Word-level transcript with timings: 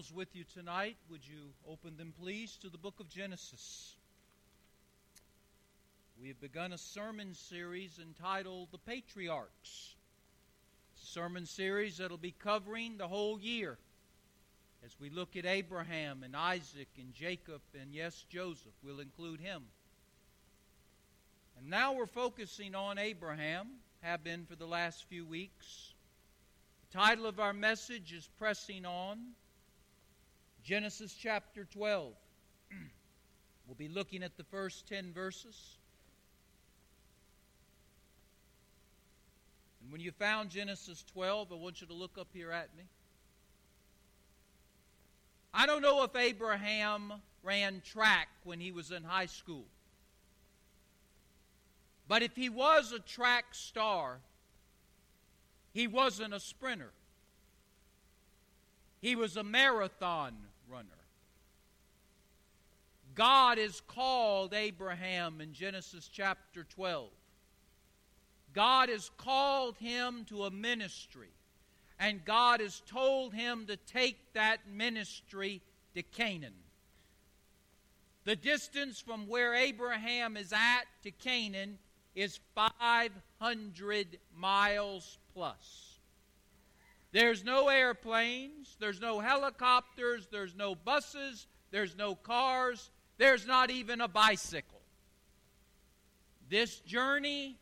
Bibles 0.00 0.16
with 0.16 0.34
you 0.34 0.44
tonight, 0.54 0.96
would 1.10 1.20
you 1.26 1.52
open 1.68 1.94
them, 1.98 2.14
please, 2.22 2.56
to 2.62 2.70
the 2.70 2.78
book 2.78 3.00
of 3.00 3.10
Genesis? 3.10 3.96
We 6.22 6.28
have 6.28 6.40
begun 6.40 6.72
a 6.72 6.78
sermon 6.78 7.34
series 7.34 8.00
entitled 8.00 8.68
The 8.72 8.78
Patriarchs. 8.78 9.96
Sermon 10.96 11.44
series 11.44 11.98
that 11.98 12.08
will 12.08 12.16
be 12.16 12.34
covering 12.42 12.96
the 12.96 13.08
whole 13.08 13.38
year 13.40 13.76
as 14.82 14.96
we 14.98 15.10
look 15.10 15.36
at 15.36 15.44
Abraham 15.44 16.22
and 16.22 16.34
Isaac 16.34 16.88
and 16.96 17.12
Jacob 17.12 17.60
and, 17.78 17.92
yes, 17.92 18.24
Joseph. 18.30 18.72
We'll 18.82 19.00
include 19.00 19.40
him. 19.40 19.64
And 21.58 21.68
now 21.68 21.92
we're 21.92 22.06
focusing 22.06 22.74
on 22.74 22.96
Abraham, 22.96 23.66
have 24.00 24.24
been 24.24 24.46
for 24.46 24.56
the 24.56 24.66
last 24.66 25.04
few 25.10 25.26
weeks. 25.26 25.92
The 26.90 26.98
title 26.98 27.26
of 27.26 27.38
our 27.38 27.52
message 27.52 28.14
is 28.14 28.26
Pressing 28.38 28.86
On. 28.86 29.18
Genesis 30.62 31.14
chapter 31.14 31.66
12. 31.72 32.12
we'll 33.66 33.74
be 33.76 33.88
looking 33.88 34.22
at 34.22 34.36
the 34.36 34.44
first 34.44 34.86
10 34.86 35.12
verses. 35.12 35.76
And 39.82 39.90
when 39.90 40.00
you 40.00 40.12
found 40.12 40.50
Genesis 40.50 41.04
12, 41.12 41.52
I 41.52 41.54
want 41.54 41.80
you 41.80 41.86
to 41.86 41.94
look 41.94 42.18
up 42.18 42.28
here 42.32 42.52
at 42.52 42.68
me. 42.76 42.84
I 45.52 45.66
don't 45.66 45.82
know 45.82 46.04
if 46.04 46.14
Abraham 46.14 47.14
ran 47.42 47.82
track 47.84 48.28
when 48.44 48.60
he 48.60 48.70
was 48.70 48.90
in 48.90 49.02
high 49.02 49.26
school. 49.26 49.64
But 52.06 52.22
if 52.22 52.36
he 52.36 52.48
was 52.48 52.92
a 52.92 52.98
track 52.98 53.46
star, 53.52 54.18
he 55.72 55.86
wasn't 55.86 56.34
a 56.34 56.40
sprinter. 56.40 56.90
He 59.00 59.16
was 59.16 59.36
a 59.36 59.42
marathon 59.42 60.36
runner. 60.70 60.88
God 63.14 63.58
is 63.58 63.82
called 63.88 64.54
Abraham 64.54 65.40
in 65.40 65.52
Genesis 65.52 66.08
chapter 66.10 66.64
12. 66.64 67.10
God 68.52 68.88
has 68.88 69.10
called 69.16 69.76
him 69.78 70.24
to 70.28 70.44
a 70.44 70.50
ministry, 70.50 71.30
and 71.98 72.24
God 72.24 72.60
has 72.60 72.82
told 72.86 73.34
him 73.34 73.66
to 73.66 73.76
take 73.76 74.32
that 74.34 74.60
ministry 74.72 75.60
to 75.94 76.02
Canaan. 76.02 76.54
The 78.24 78.36
distance 78.36 79.00
from 79.00 79.26
where 79.26 79.54
Abraham 79.54 80.36
is 80.36 80.52
at 80.52 80.84
to 81.02 81.10
Canaan 81.10 81.78
is 82.14 82.38
500 82.54 84.18
miles 84.36 85.18
plus. 85.32 85.89
There's 87.12 87.44
no 87.44 87.68
airplanes, 87.68 88.76
there's 88.78 89.00
no 89.00 89.18
helicopters, 89.18 90.28
there's 90.30 90.54
no 90.54 90.74
buses, 90.74 91.46
there's 91.70 91.96
no 91.96 92.14
cars, 92.14 92.90
there's 93.18 93.46
not 93.46 93.70
even 93.70 94.00
a 94.00 94.08
bicycle. 94.08 94.80
This 96.48 96.78
journey 96.80 97.56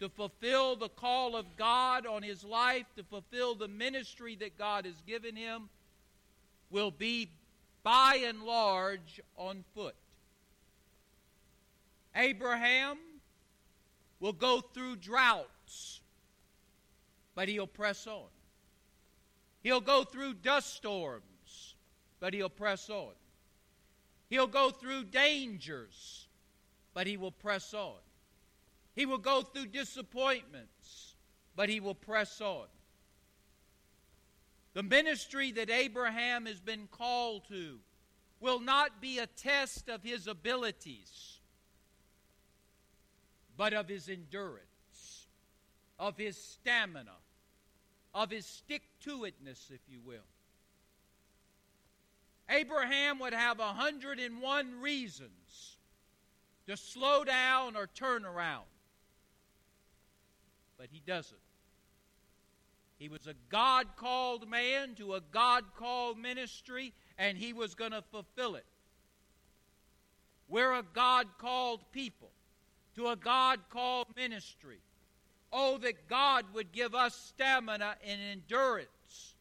to 0.00 0.08
fulfill 0.08 0.76
the 0.76 0.88
call 0.88 1.36
of 1.36 1.56
God 1.56 2.06
on 2.06 2.22
his 2.22 2.44
life, 2.44 2.86
to 2.96 3.04
fulfill 3.04 3.54
the 3.54 3.68
ministry 3.68 4.36
that 4.36 4.58
God 4.58 4.84
has 4.84 5.00
given 5.06 5.36
him, 5.36 5.68
will 6.70 6.90
be 6.90 7.30
by 7.82 8.20
and 8.26 8.42
large 8.42 9.20
on 9.36 9.64
foot. 9.74 9.94
Abraham 12.14 12.98
will 14.20 14.32
go 14.32 14.60
through 14.60 14.96
droughts, 14.96 16.00
but 17.34 17.48
he'll 17.48 17.66
press 17.66 18.06
on. 18.06 18.26
He'll 19.68 19.82
go 19.82 20.02
through 20.02 20.32
dust 20.32 20.76
storms, 20.76 21.74
but 22.20 22.32
he'll 22.32 22.48
press 22.48 22.88
on. 22.88 23.12
He'll 24.30 24.46
go 24.46 24.70
through 24.70 25.04
dangers, 25.04 26.26
but 26.94 27.06
he 27.06 27.18
will 27.18 27.32
press 27.32 27.74
on. 27.74 27.98
He 28.94 29.04
will 29.04 29.18
go 29.18 29.42
through 29.42 29.66
disappointments, 29.66 31.16
but 31.54 31.68
he 31.68 31.80
will 31.80 31.94
press 31.94 32.40
on. 32.40 32.64
The 34.72 34.82
ministry 34.82 35.52
that 35.52 35.68
Abraham 35.68 36.46
has 36.46 36.60
been 36.60 36.88
called 36.90 37.46
to 37.48 37.78
will 38.40 38.60
not 38.60 39.02
be 39.02 39.18
a 39.18 39.26
test 39.26 39.90
of 39.90 40.02
his 40.02 40.28
abilities, 40.28 41.40
but 43.54 43.74
of 43.74 43.86
his 43.86 44.08
endurance, 44.08 45.26
of 45.98 46.16
his 46.16 46.42
stamina, 46.42 47.16
of 48.14 48.30
his 48.30 48.46
stick 48.46 48.82
to 49.04 49.20
itness, 49.20 49.70
if 49.70 49.80
you 49.88 50.00
will. 50.04 50.26
Abraham 52.50 53.18
would 53.18 53.34
have 53.34 53.58
101 53.58 54.80
reasons 54.80 55.76
to 56.66 56.76
slow 56.76 57.24
down 57.24 57.76
or 57.76 57.86
turn 57.86 58.24
around, 58.24 58.64
but 60.78 60.88
he 60.90 61.02
doesn't. 61.06 61.38
He 62.98 63.08
was 63.08 63.26
a 63.26 63.34
God 63.48 63.86
called 63.96 64.48
man 64.48 64.94
to 64.96 65.14
a 65.14 65.20
God 65.20 65.64
called 65.76 66.18
ministry, 66.18 66.92
and 67.16 67.38
he 67.38 67.52
was 67.52 67.74
going 67.74 67.92
to 67.92 68.02
fulfill 68.02 68.56
it. 68.56 68.66
We're 70.48 70.72
a 70.72 70.82
God 70.94 71.26
called 71.38 71.80
people 71.92 72.30
to 72.96 73.08
a 73.08 73.16
God 73.16 73.60
called 73.70 74.08
ministry. 74.16 74.80
Oh, 75.52 75.78
that 75.78 76.08
God 76.08 76.44
would 76.54 76.72
give 76.72 76.94
us 76.94 77.14
stamina 77.14 77.96
and 78.06 78.20
endurance 78.32 79.34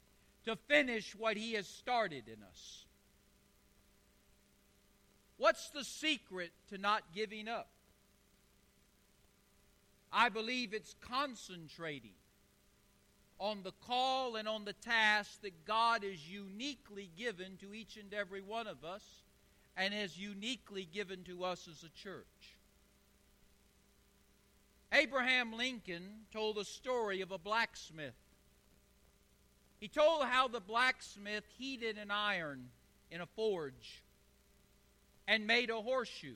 to 0.45 0.56
finish 0.56 1.13
what 1.16 1.35
He 1.35 1.53
has 1.53 1.68
started 1.68 2.23
in 2.28 2.41
us. 2.44 2.85
What's 5.38 5.69
the 5.69 5.84
secret 5.84 6.51
to 6.69 6.78
not 6.78 7.03
giving 7.13 7.47
up? 7.47 7.68
I 10.12 10.29
believe 10.29 10.73
it's 10.73 10.95
concentrating 11.01 12.16
on 13.39 13.62
the 13.63 13.74
call 13.85 14.35
and 14.35 14.47
on 14.47 14.66
the 14.66 14.74
task 14.74 15.41
that 15.41 15.66
God 15.66 16.03
has 16.03 16.28
uniquely 16.28 17.09
given 17.18 17.57
to 17.57 17.74
each 17.74 17.97
and 17.97 18.13
every 18.13 18.41
one 18.41 18.68
of 18.68 18.84
us 18.84 19.03
and 19.75 19.94
has 19.94 20.18
uniquely 20.18 20.88
given 20.91 21.24
to 21.25 21.44
us 21.44 21.68
as 21.68 21.84
a 21.84 21.89
church. 21.89 22.56
Abraham 24.92 25.53
Lincoln 25.53 26.25
told 26.31 26.58
a 26.58 26.66
story 26.66 27.22
of 27.22 27.31
a 27.31 27.38
blacksmith. 27.38 28.16
He 29.80 29.88
told 29.88 30.24
how 30.24 30.48
the 30.48 30.59
blacksmith 30.59 31.44
heated 31.58 31.98
an 31.98 32.09
iron 32.09 32.70
in 33.12 33.22
a 33.22 33.25
forge 33.25 34.03
and 35.28 35.46
made 35.46 35.70
a 35.70 35.81
horseshoe. 35.81 36.36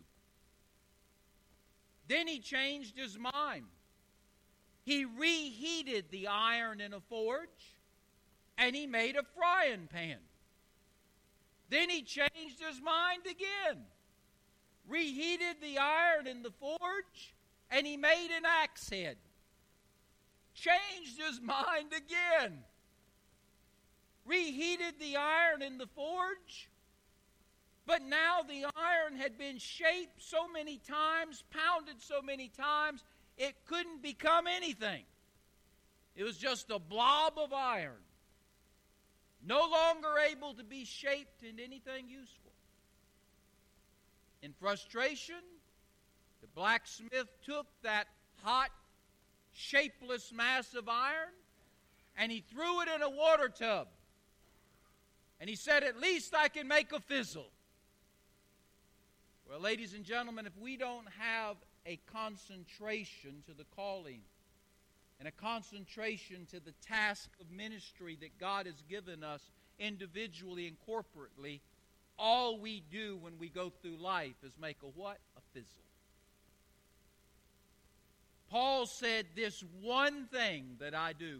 Then 2.07 2.27
he 2.27 2.39
changed 2.39 2.97
his 2.97 3.17
mind. 3.17 3.65
He 4.83 5.05
reheated 5.05 6.05
the 6.11 6.27
iron 6.27 6.81
in 6.81 6.93
a 6.93 6.99
forge 6.99 7.77
and 8.57 8.75
he 8.75 8.85
made 8.85 9.15
a 9.15 9.23
frying 9.23 9.87
pan. 9.87 10.17
Then 11.69 11.89
he 11.89 12.01
changed 12.01 12.59
his 12.59 12.81
mind 12.81 13.21
again, 13.25 13.85
reheated 14.87 15.55
the 15.61 15.77
iron 15.77 16.27
in 16.27 16.43
the 16.43 16.51
forge 16.51 17.33
and 17.71 17.87
he 17.87 17.97
made 17.97 18.29
an 18.35 18.43
axe 18.45 18.89
head. 18.89 19.17
Changed 20.53 21.19
his 21.19 21.39
mind 21.41 21.93
again. 21.95 22.59
Reheated 24.25 24.95
the 24.99 25.15
iron 25.15 25.61
in 25.61 25.77
the 25.77 25.87
forge. 25.87 26.69
But 27.87 28.03
now 28.03 28.41
the 28.47 28.65
iron 28.75 29.15
had 29.15 29.37
been 29.37 29.57
shaped 29.57 30.21
so 30.21 30.47
many 30.47 30.77
times, 30.77 31.43
pounded 31.49 32.01
so 32.01 32.21
many 32.21 32.49
times, 32.49 33.03
it 33.37 33.55
couldn't 33.65 34.03
become 34.03 34.45
anything. 34.47 35.03
It 36.15 36.23
was 36.23 36.37
just 36.37 36.69
a 36.69 36.77
blob 36.77 37.33
of 37.37 37.53
iron, 37.53 38.03
no 39.45 39.67
longer 39.71 40.19
able 40.29 40.53
to 40.55 40.63
be 40.63 40.85
shaped 40.85 41.41
into 41.41 41.63
anything 41.63 42.07
useful. 42.07 42.51
In 44.43 44.53
frustration, 44.53 45.41
the 46.41 46.47
blacksmith 46.55 47.27
took 47.45 47.67
that 47.83 48.07
hot, 48.43 48.69
shapeless 49.53 50.31
mass 50.33 50.73
of 50.73 50.89
iron 50.89 51.29
and 52.17 52.31
he 52.31 52.41
threw 52.41 52.81
it 52.81 52.89
in 52.93 53.01
a 53.01 53.09
water 53.09 53.49
tub. 53.49 53.87
And 55.39 55.49
he 55.49 55.55
said, 55.55 55.83
At 55.83 55.99
least 55.99 56.35
I 56.35 56.49
can 56.49 56.67
make 56.67 56.91
a 56.91 56.99
fizzle. 56.99 57.49
Well, 59.49 59.59
ladies 59.59 59.93
and 59.93 60.05
gentlemen, 60.05 60.45
if 60.45 60.57
we 60.57 60.77
don't 60.77 61.07
have 61.17 61.57
a 61.85 61.99
concentration 62.13 63.43
to 63.47 63.53
the 63.53 63.65
calling 63.75 64.21
and 65.19 65.27
a 65.27 65.31
concentration 65.31 66.45
to 66.51 66.59
the 66.59 66.73
task 66.85 67.29
of 67.39 67.49
ministry 67.51 68.17
that 68.21 68.39
God 68.39 68.65
has 68.65 68.81
given 68.89 69.23
us 69.23 69.41
individually 69.79 70.67
and 70.67 70.77
corporately, 70.87 71.59
all 72.19 72.59
we 72.59 72.83
do 72.91 73.17
when 73.19 73.37
we 73.39 73.49
go 73.49 73.71
through 73.81 73.97
life 73.97 74.35
is 74.43 74.53
make 74.61 74.77
a 74.83 74.99
what? 74.99 75.17
A 75.37 75.41
fizzle. 75.53 75.81
Paul 78.51 78.85
said, 78.85 79.27
This 79.35 79.63
one 79.81 80.25
thing 80.25 80.75
that 80.79 80.93
I 80.93 81.13
do, 81.13 81.39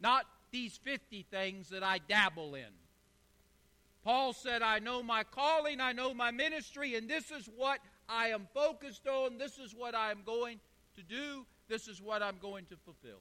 not 0.00 0.26
these 0.50 0.76
50 0.76 1.24
things 1.30 1.70
that 1.70 1.82
I 1.82 1.98
dabble 1.98 2.54
in. 2.54 2.72
Paul 4.04 4.32
said, 4.32 4.62
I 4.62 4.78
know 4.78 5.02
my 5.02 5.24
calling, 5.24 5.80
I 5.80 5.92
know 5.92 6.14
my 6.14 6.30
ministry, 6.30 6.94
and 6.94 7.08
this 7.08 7.30
is 7.30 7.48
what 7.56 7.80
I 8.08 8.28
am 8.28 8.46
focused 8.54 9.06
on. 9.06 9.38
This 9.38 9.58
is 9.58 9.74
what 9.74 9.94
I 9.94 10.10
am 10.10 10.20
going 10.24 10.60
to 10.96 11.02
do. 11.02 11.46
This 11.68 11.88
is 11.88 12.00
what 12.00 12.22
I'm 12.22 12.38
going 12.40 12.66
to 12.66 12.76
fulfill. 12.76 13.20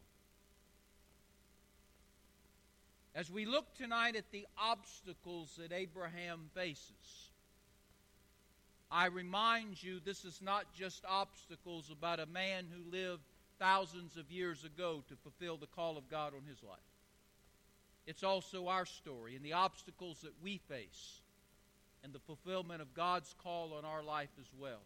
As 3.16 3.32
we 3.32 3.46
look 3.46 3.74
tonight 3.76 4.16
at 4.16 4.32
the 4.32 4.46
obstacles 4.58 5.58
that 5.58 5.72
Abraham 5.74 6.50
faces, 6.54 7.32
I 8.92 9.08
remind 9.08 9.82
you 9.82 10.00
this 10.04 10.24
is 10.24 10.42
not 10.42 10.66
just 10.74 11.04
obstacles 11.08 11.92
about 11.92 12.20
a 12.20 12.26
man 12.26 12.66
who 12.72 12.92
lived 12.92 13.24
thousands 13.60 14.16
of 14.18 14.32
years 14.32 14.64
ago 14.64 15.04
to 15.10 15.16
fulfill 15.18 15.58
the 15.58 15.68
call 15.68 15.98
of 15.98 16.10
God 16.10 16.34
on 16.34 16.42
his 16.48 16.64
life. 16.64 16.78
It's 18.06 18.24
also 18.24 18.68
our 18.68 18.86
story 18.86 19.36
and 19.36 19.44
the 19.44 19.54
obstacles 19.54 20.20
that 20.22 20.32
we 20.42 20.60
face 20.70 21.20
and 22.04 22.14
the 22.14 22.20
fulfillment 22.20 22.82
of 22.82 22.94
God's 22.94 23.36
call 23.44 23.74
on 23.74 23.84
our 23.84 24.04
life 24.04 24.30
as 24.40 24.48
well. 24.58 24.80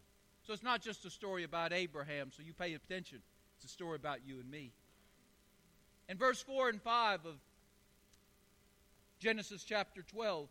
So 0.44 0.52
it's 0.52 0.64
not 0.64 0.82
just 0.82 1.04
a 1.04 1.10
story 1.10 1.44
about 1.44 1.72
Abraham, 1.72 2.32
so 2.36 2.42
you 2.42 2.52
pay 2.52 2.74
attention. 2.74 3.18
It's 3.56 3.66
a 3.66 3.68
story 3.68 3.94
about 3.94 4.26
you 4.26 4.40
and 4.40 4.50
me. 4.50 4.72
In 6.08 6.18
verse 6.18 6.42
4 6.42 6.70
and 6.70 6.82
5 6.82 7.26
of 7.26 7.34
Genesis 9.20 9.62
chapter 9.62 10.02
12, 10.02 10.48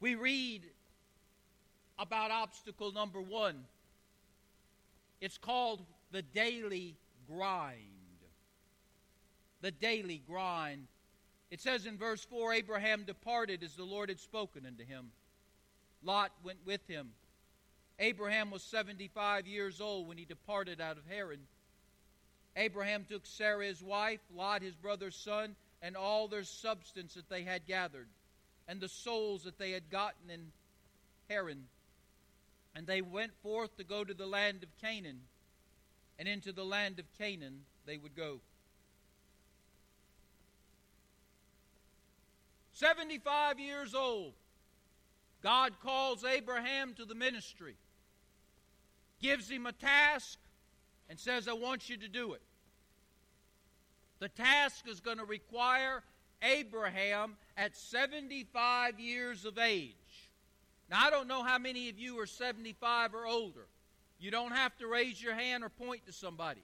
we 0.00 0.14
read 0.14 0.62
about 1.98 2.30
obstacle 2.30 2.92
number 2.92 3.20
one. 3.20 3.64
It's 5.20 5.38
called 5.38 5.82
the 6.12 6.22
daily 6.22 6.96
grind. 7.28 7.78
The 9.60 9.70
daily 9.70 10.22
grind. 10.26 10.86
It 11.50 11.60
says 11.60 11.86
in 11.86 11.96
verse 11.96 12.24
4 12.24 12.52
Abraham 12.54 13.04
departed 13.04 13.62
as 13.62 13.74
the 13.74 13.84
Lord 13.84 14.08
had 14.08 14.20
spoken 14.20 14.66
unto 14.66 14.84
him. 14.84 15.10
Lot 16.02 16.32
went 16.42 16.58
with 16.66 16.86
him. 16.86 17.10
Abraham 17.98 18.50
was 18.50 18.62
75 18.62 19.46
years 19.46 19.80
old 19.80 20.08
when 20.08 20.18
he 20.18 20.24
departed 20.24 20.80
out 20.80 20.98
of 20.98 21.04
Haran. 21.08 21.40
Abraham 22.56 23.04
took 23.08 23.24
Sarah 23.24 23.66
his 23.66 23.82
wife, 23.82 24.20
Lot 24.34 24.62
his 24.62 24.74
brother's 24.74 25.16
son, 25.16 25.54
and 25.80 25.96
all 25.96 26.28
their 26.28 26.44
substance 26.44 27.14
that 27.14 27.28
they 27.28 27.42
had 27.42 27.66
gathered, 27.66 28.08
and 28.68 28.80
the 28.80 28.88
souls 28.88 29.44
that 29.44 29.58
they 29.58 29.70
had 29.72 29.90
gotten 29.90 30.30
in 30.30 30.52
Haran. 31.28 31.64
And 32.74 32.86
they 32.86 33.02
went 33.02 33.32
forth 33.42 33.76
to 33.76 33.84
go 33.84 34.04
to 34.04 34.14
the 34.14 34.26
land 34.26 34.62
of 34.62 34.68
Canaan, 34.80 35.20
and 36.18 36.26
into 36.26 36.52
the 36.52 36.64
land 36.64 36.98
of 36.98 37.06
Canaan 37.18 37.60
they 37.86 37.96
would 37.96 38.16
go. 38.16 38.40
75 42.72 43.60
years 43.60 43.94
old, 43.94 44.32
God 45.42 45.74
calls 45.80 46.24
Abraham 46.24 46.94
to 46.94 47.04
the 47.04 47.14
ministry, 47.14 47.76
gives 49.22 49.48
him 49.48 49.66
a 49.66 49.72
task, 49.72 50.38
and 51.08 51.18
says, 51.18 51.46
I 51.46 51.52
want 51.52 51.88
you 51.88 51.96
to 51.98 52.08
do 52.08 52.32
it. 52.32 52.42
The 54.18 54.28
task 54.28 54.88
is 54.88 55.00
going 55.00 55.18
to 55.18 55.24
require 55.24 56.02
Abraham 56.42 57.36
at 57.56 57.76
75 57.76 58.98
years 58.98 59.44
of 59.44 59.58
age. 59.58 59.94
Now, 60.90 61.04
I 61.04 61.10
don't 61.10 61.28
know 61.28 61.42
how 61.42 61.58
many 61.58 61.88
of 61.88 61.98
you 61.98 62.18
are 62.20 62.26
75 62.26 63.14
or 63.14 63.26
older. 63.26 63.66
You 64.18 64.30
don't 64.30 64.52
have 64.52 64.76
to 64.78 64.86
raise 64.86 65.22
your 65.22 65.34
hand 65.34 65.64
or 65.64 65.68
point 65.68 66.06
to 66.06 66.12
somebody. 66.12 66.62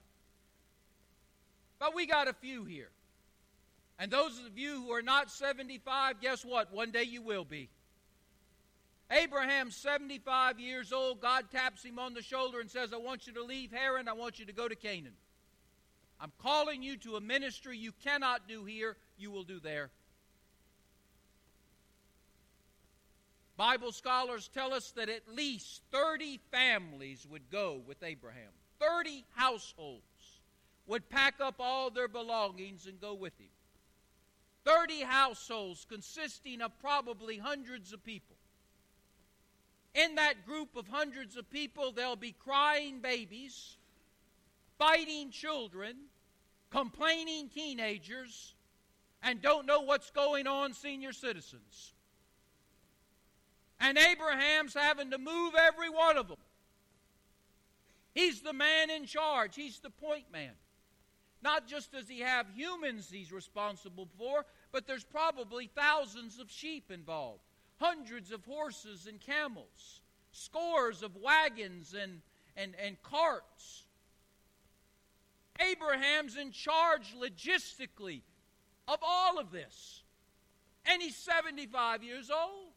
But 1.79 1.95
we 1.95 2.05
got 2.05 2.27
a 2.27 2.33
few 2.33 2.63
here. 2.63 2.89
And 3.97 4.11
those 4.11 4.39
of 4.39 4.57
you 4.57 4.83
who 4.83 4.91
are 4.91 5.01
not 5.01 5.29
75, 5.29 6.21
guess 6.21 6.45
what? 6.45 6.73
One 6.73 6.91
day 6.91 7.03
you 7.03 7.21
will 7.21 7.45
be. 7.45 7.69
Abraham's 9.11 9.75
75 9.75 10.59
years 10.59 10.93
old. 10.93 11.19
God 11.19 11.51
taps 11.51 11.83
him 11.83 11.99
on 11.99 12.13
the 12.13 12.21
shoulder 12.21 12.59
and 12.59 12.69
says, 12.69 12.93
I 12.93 12.97
want 12.97 13.27
you 13.27 13.33
to 13.33 13.43
leave 13.43 13.71
Haran. 13.71 14.07
I 14.07 14.13
want 14.13 14.39
you 14.39 14.45
to 14.45 14.53
go 14.53 14.67
to 14.67 14.75
Canaan. 14.75 15.13
I'm 16.19 16.31
calling 16.41 16.83
you 16.83 16.97
to 16.97 17.15
a 17.15 17.21
ministry 17.21 17.77
you 17.77 17.91
cannot 18.03 18.47
do 18.47 18.63
here, 18.63 18.95
you 19.17 19.31
will 19.31 19.43
do 19.43 19.59
there. 19.59 19.89
Bible 23.61 23.91
scholars 23.91 24.49
tell 24.51 24.73
us 24.73 24.89
that 24.93 25.07
at 25.07 25.35
least 25.35 25.83
30 25.91 26.39
families 26.49 27.27
would 27.29 27.47
go 27.51 27.79
with 27.85 28.01
Abraham. 28.01 28.49
30 28.79 29.23
households 29.35 30.39
would 30.87 31.07
pack 31.09 31.35
up 31.39 31.57
all 31.59 31.91
their 31.91 32.07
belongings 32.07 32.87
and 32.87 32.99
go 32.99 33.13
with 33.13 33.37
him. 33.39 33.51
30 34.65 35.03
households 35.03 35.85
consisting 35.87 36.59
of 36.59 36.71
probably 36.79 37.37
hundreds 37.37 37.93
of 37.93 38.03
people. 38.03 38.35
In 39.93 40.15
that 40.15 40.43
group 40.47 40.75
of 40.75 40.87
hundreds 40.87 41.37
of 41.37 41.47
people, 41.51 41.91
there'll 41.91 42.15
be 42.15 42.33
crying 42.43 42.99
babies, 42.99 43.77
fighting 44.79 45.29
children, 45.29 45.97
complaining 46.71 47.47
teenagers, 47.49 48.55
and 49.21 49.39
don't 49.39 49.67
know 49.67 49.81
what's 49.81 50.09
going 50.09 50.47
on 50.47 50.73
senior 50.73 51.13
citizens. 51.13 51.93
And 53.81 53.97
Abraham's 53.97 54.75
having 54.75 55.09
to 55.09 55.17
move 55.17 55.55
every 55.59 55.89
one 55.89 56.15
of 56.15 56.27
them. 56.27 56.37
He's 58.13 58.41
the 58.41 58.53
man 58.53 58.91
in 58.91 59.05
charge, 59.05 59.55
he's 59.55 59.79
the 59.79 59.89
point 59.89 60.31
man. 60.31 60.51
Not 61.43 61.67
just 61.67 61.91
does 61.91 62.07
he 62.07 62.19
have 62.19 62.45
humans 62.55 63.09
he's 63.11 63.31
responsible 63.31 64.07
for, 64.19 64.45
but 64.71 64.85
there's 64.85 65.03
probably 65.03 65.67
thousands 65.75 66.39
of 66.39 66.51
sheep 66.51 66.91
involved, 66.91 67.41
hundreds 67.79 68.31
of 68.31 68.45
horses 68.45 69.07
and 69.07 69.19
camels, 69.19 70.01
scores 70.31 71.01
of 71.01 71.15
wagons 71.15 71.95
and, 71.99 72.21
and, 72.55 72.75
and 72.83 73.01
carts. 73.01 73.85
Abraham's 75.59 76.37
in 76.37 76.51
charge 76.51 77.15
logistically 77.19 78.21
of 78.87 78.99
all 79.01 79.39
of 79.39 79.51
this. 79.51 80.03
And 80.85 81.01
he's 81.01 81.15
75 81.15 82.03
years 82.03 82.29
old. 82.29 82.70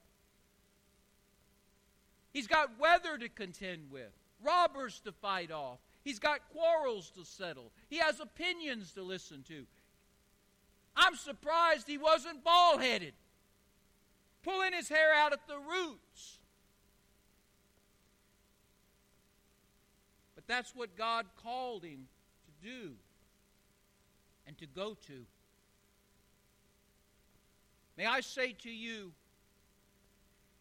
He's 2.35 2.47
got 2.47 2.79
weather 2.79 3.17
to 3.17 3.31
contend 3.31 3.91
with, 3.91 4.11
robbers 4.43 5.01
to 5.07 5.13
fight 5.13 5.51
off, 5.51 5.79
He's 6.05 6.19
got 6.19 6.41
quarrels 6.51 7.11
to 7.17 7.25
settle. 7.25 7.73
He 7.89 7.97
has 7.97 8.21
opinions 8.21 8.93
to 8.93 9.03
listen 9.03 9.43
to. 9.49 9.65
I'm 10.95 11.17
surprised 11.17 11.89
he 11.89 11.97
wasn't 11.97 12.45
bald 12.45 12.83
headed, 12.83 13.15
pulling 14.43 14.75
his 14.75 14.89
hair 14.89 15.15
out 15.15 15.33
at 15.33 15.49
the 15.49 15.57
roots. 15.59 16.39
But 20.35 20.47
that's 20.47 20.75
what 20.75 20.95
God 20.95 21.25
called 21.43 21.85
him 21.85 22.07
to 22.45 22.69
do 22.69 22.91
and 24.47 24.57
to 24.59 24.67
go 24.67 24.95
to. 25.07 25.25
May 27.97 28.05
I 28.05 28.21
say 28.21 28.53
to 28.63 28.71
you, 28.71 29.13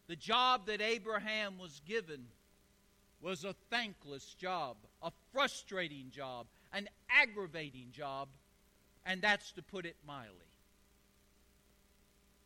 the 0.08 0.16
job 0.16 0.66
that 0.68 0.82
Abraham 0.82 1.58
was 1.58 1.82
given 1.88 2.26
was 3.22 3.44
a 3.44 3.56
thankless 3.70 4.34
job, 4.34 4.76
a 5.02 5.12
frustrating 5.32 6.12
job, 6.12 6.46
an 6.74 6.90
aggravating 7.10 7.88
job, 7.92 8.28
and 9.06 9.22
that's 9.22 9.52
to 9.54 9.62
put 9.62 9.86
it 9.86 9.96
mildly. 10.06 10.40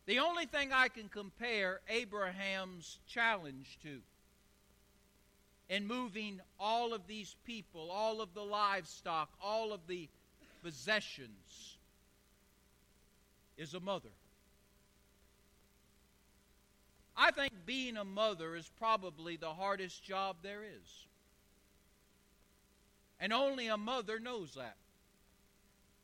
The 0.06 0.20
only 0.20 0.46
thing 0.46 0.72
I 0.72 0.88
can 0.88 1.08
compare 1.08 1.80
Abraham's 1.88 2.98
challenge 3.06 3.78
to 3.82 4.00
in 5.68 5.86
moving 5.86 6.40
all 6.58 6.94
of 6.94 7.06
these 7.06 7.36
people, 7.44 7.90
all 7.90 8.20
of 8.20 8.32
the 8.34 8.42
livestock, 8.42 9.28
all 9.42 9.72
of 9.72 9.80
the 9.86 10.08
possessions 10.62 11.76
is 13.56 13.74
a 13.74 13.80
mother. 13.80 14.08
I 17.20 17.32
think 17.32 17.52
being 17.66 17.96
a 17.96 18.04
mother 18.04 18.54
is 18.54 18.70
probably 18.78 19.36
the 19.36 19.52
hardest 19.52 20.04
job 20.04 20.36
there 20.40 20.62
is. 20.62 21.06
And 23.18 23.32
only 23.32 23.66
a 23.66 23.76
mother 23.76 24.20
knows 24.20 24.54
that. 24.54 24.76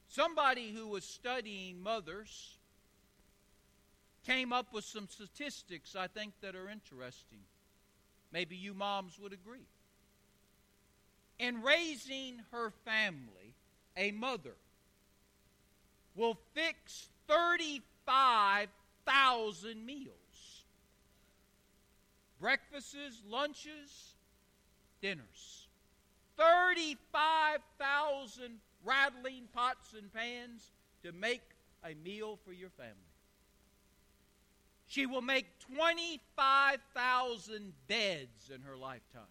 Somebody 0.08 0.72
who 0.72 0.88
was 0.88 1.04
studying 1.04 1.80
mothers 1.80 2.58
came 4.26 4.52
up 4.52 4.72
with 4.72 4.84
some 4.84 5.06
statistics 5.08 5.94
I 5.94 6.08
think 6.08 6.32
that 6.40 6.56
are 6.56 6.68
interesting. 6.68 7.44
Maybe 8.32 8.56
you 8.56 8.74
moms 8.74 9.16
would 9.20 9.32
agree. 9.32 9.68
In 11.38 11.62
raising 11.62 12.40
her 12.50 12.72
family, 12.84 13.54
a 13.96 14.10
mother 14.10 14.56
will 16.16 16.36
fix 16.54 17.06
35,000 17.28 19.86
meals 19.86 20.23
breakfasts, 22.40 23.22
lunches, 23.28 24.14
dinners. 25.00 25.68
35,000 26.36 28.58
rattling 28.84 29.44
pots 29.54 29.94
and 29.96 30.12
pans 30.12 30.72
to 31.02 31.12
make 31.12 31.40
a 31.84 31.94
meal 32.04 32.38
for 32.44 32.52
your 32.52 32.70
family. 32.70 32.92
She 34.86 35.06
will 35.06 35.22
make 35.22 35.46
25,000 35.76 37.72
beds 37.88 38.50
in 38.54 38.60
her 38.62 38.76
lifetime. 38.76 39.22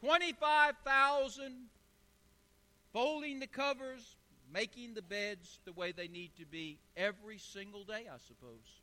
25,000 0.00 1.68
folding 2.92 3.38
the 3.38 3.46
covers, 3.46 4.16
making 4.52 4.94
the 4.94 5.02
beds 5.02 5.60
the 5.64 5.72
way 5.72 5.92
they 5.92 6.08
need 6.08 6.32
to 6.38 6.46
be 6.46 6.80
every 6.96 7.38
single 7.38 7.84
day, 7.84 8.08
I 8.12 8.16
suppose. 8.26 8.79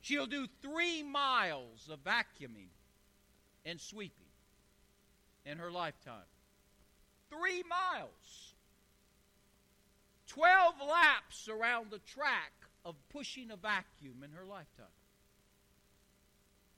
She'll 0.00 0.26
do 0.26 0.46
three 0.62 1.02
miles 1.02 1.88
of 1.90 2.04
vacuuming 2.04 2.68
and 3.64 3.80
sweeping 3.80 4.26
in 5.44 5.58
her 5.58 5.70
lifetime. 5.70 6.24
Three 7.28 7.62
miles. 7.62 8.54
Twelve 10.26 10.74
laps 10.80 11.48
around 11.48 11.90
the 11.90 11.98
track 11.98 12.52
of 12.84 12.94
pushing 13.10 13.50
a 13.50 13.56
vacuum 13.56 14.22
in 14.24 14.32
her 14.32 14.44
lifetime. 14.44 14.86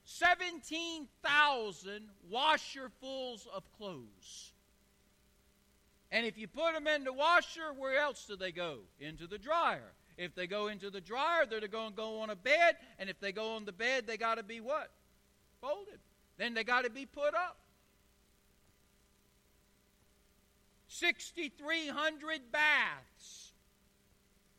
17,000 0.05 2.09
washerfuls 2.31 3.47
of 3.47 3.63
clothes. 3.79 4.53
And 6.11 6.27
if 6.27 6.37
you 6.37 6.49
put 6.49 6.75
them 6.75 6.87
in 6.87 7.05
the 7.05 7.13
washer, 7.13 7.73
where 7.77 7.99
else 7.99 8.27
do 8.27 8.37
they 8.37 8.53
go? 8.53 8.81
Into 9.01 9.27
the 9.27 9.39
dryer. 9.39 9.93
If 10.23 10.37
they 10.37 10.47
go 10.47 10.69
into 10.69 10.89
the 10.89 11.01
dryer, 11.01 11.47
they're 11.47 11.67
going 11.67 11.91
to 11.91 11.97
go 11.97 12.21
on 12.21 12.31
a 12.31 12.37
bed. 12.37 12.77
And 12.99 13.11
if 13.11 13.19
they 13.19 13.33
go 13.33 13.57
on 13.57 13.65
the 13.65 13.73
bed, 13.73 14.07
they 14.07 14.17
got 14.17 14.37
to 14.37 14.45
be 14.45 14.61
what? 14.61 14.91
Folded. 15.61 15.99
Then 16.39 16.55
they 16.55 16.63
got 16.63 16.85
to 16.85 16.91
be 16.91 17.07
put 17.07 17.35
up. 17.35 17.57
6,300 20.87 22.53
baths. 22.53 23.53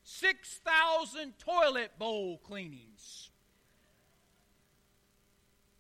6,000 0.04 1.34
toilet 1.40 1.92
bowl 1.98 2.40
cleanings. 2.40 3.30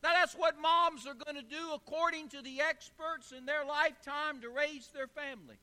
Now, 0.01 0.11
that's 0.13 0.33
what 0.33 0.59
moms 0.61 1.05
are 1.05 1.13
going 1.13 1.35
to 1.35 1.49
do 1.49 1.73
according 1.73 2.29
to 2.29 2.41
the 2.41 2.61
experts 2.61 3.33
in 3.37 3.45
their 3.45 3.65
lifetime 3.65 4.41
to 4.41 4.49
raise 4.49 4.87
their 4.93 5.07
family. 5.07 5.57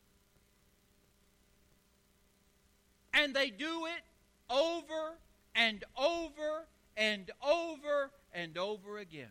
And 3.13 3.35
they 3.35 3.51
do 3.51 3.87
it 3.87 4.03
over 4.51 5.17
and 5.55 5.85
over 5.97 6.67
and 6.97 7.31
over 7.43 8.11
and 8.33 8.59
over 8.59 8.99
again. 8.99 9.31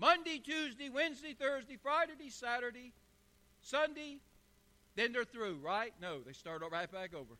Monday, 0.00 0.38
Tuesday, 0.38 0.88
Wednesday, 0.88 1.34
Thursday, 1.34 1.76
Friday, 1.82 2.30
Saturday, 2.30 2.92
Sunday, 3.62 4.18
then 4.94 5.12
they're 5.12 5.24
through, 5.24 5.58
right? 5.62 5.92
No, 6.00 6.20
they 6.20 6.32
start 6.32 6.62
right 6.70 6.90
back 6.90 7.14
over. 7.14 7.34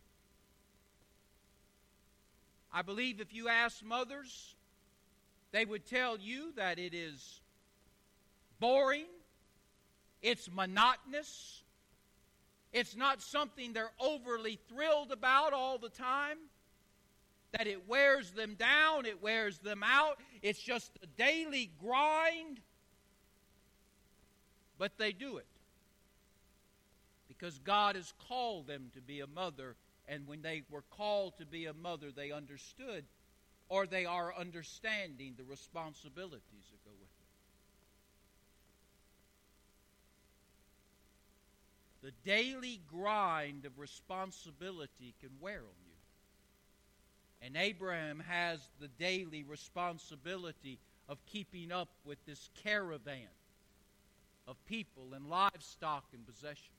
I 2.73 2.83
believe 2.83 3.21
if 3.21 3.33
you 3.33 3.49
ask 3.49 3.83
mothers, 3.85 4.55
they 5.53 5.65
would 5.65 5.87
tell 5.87 6.19
you 6.19 6.53
that 6.57 6.79
it 6.79 6.93
is 6.95 7.41
boring, 8.61 9.07
it's 10.21 10.51
monotonous, 10.53 11.63
it's 12.73 12.97
not 12.97 13.23
something 13.23 13.73
they're 13.73 13.93
overly 14.01 14.59
thrilled 14.69 15.13
about 15.13 15.53
all 15.53 15.79
the 15.79 15.89
time, 15.89 16.39
that 17.53 17.67
it 17.67 17.89
wears 17.89 18.31
them 18.33 18.55
down, 18.55 19.07
it 19.07 19.23
wears 19.23 19.59
them 19.59 19.83
out, 19.83 20.19
it's 20.43 20.61
just 20.61 20.93
a 21.03 21.07
daily 21.07 21.71
grind. 21.81 22.61
But 24.79 24.99
they 24.99 25.13
do 25.13 25.39
it. 25.39 25.47
Because 27.27 27.59
God 27.59 27.97
has 27.97 28.13
called 28.29 28.67
them 28.67 28.91
to 28.95 29.01
be 29.01 29.21
a 29.21 29.27
mother, 29.27 29.77
and 30.07 30.27
when 30.27 30.43
they 30.43 30.63
were 30.71 30.85
called 30.97 31.39
to 31.39 31.47
be 31.47 31.67
a 31.67 31.75
mother, 31.75 32.11
they 32.15 32.33
understood 32.33 33.05
or 33.69 33.87
they 33.87 34.07
are 34.07 34.35
understanding 34.35 35.35
the 35.37 35.45
responsibilities 35.45 36.65
that 36.71 36.85
go 36.85 36.91
with 36.99 37.03
it. 37.03 37.19
The 42.09 42.31
daily 42.31 42.81
grind 42.91 43.67
of 43.67 43.79
responsibility 43.79 45.15
can 45.21 45.29
wear 45.43 45.59
on 45.59 45.77
you. 45.87 45.95
And 47.43 47.55
Abraham 47.55 48.23
has 48.27 48.61
the 48.81 48.89
daily 48.89 49.43
responsibility 49.43 50.79
of 51.07 51.19
keeping 51.27 51.71
up 51.71 51.91
with 52.07 52.17
this 52.25 52.49
caravan 52.65 53.29
of 54.47 54.57
people 54.65 55.13
and 55.13 55.29
livestock 55.29 56.05
and 56.15 56.27
possessions. 56.27 56.71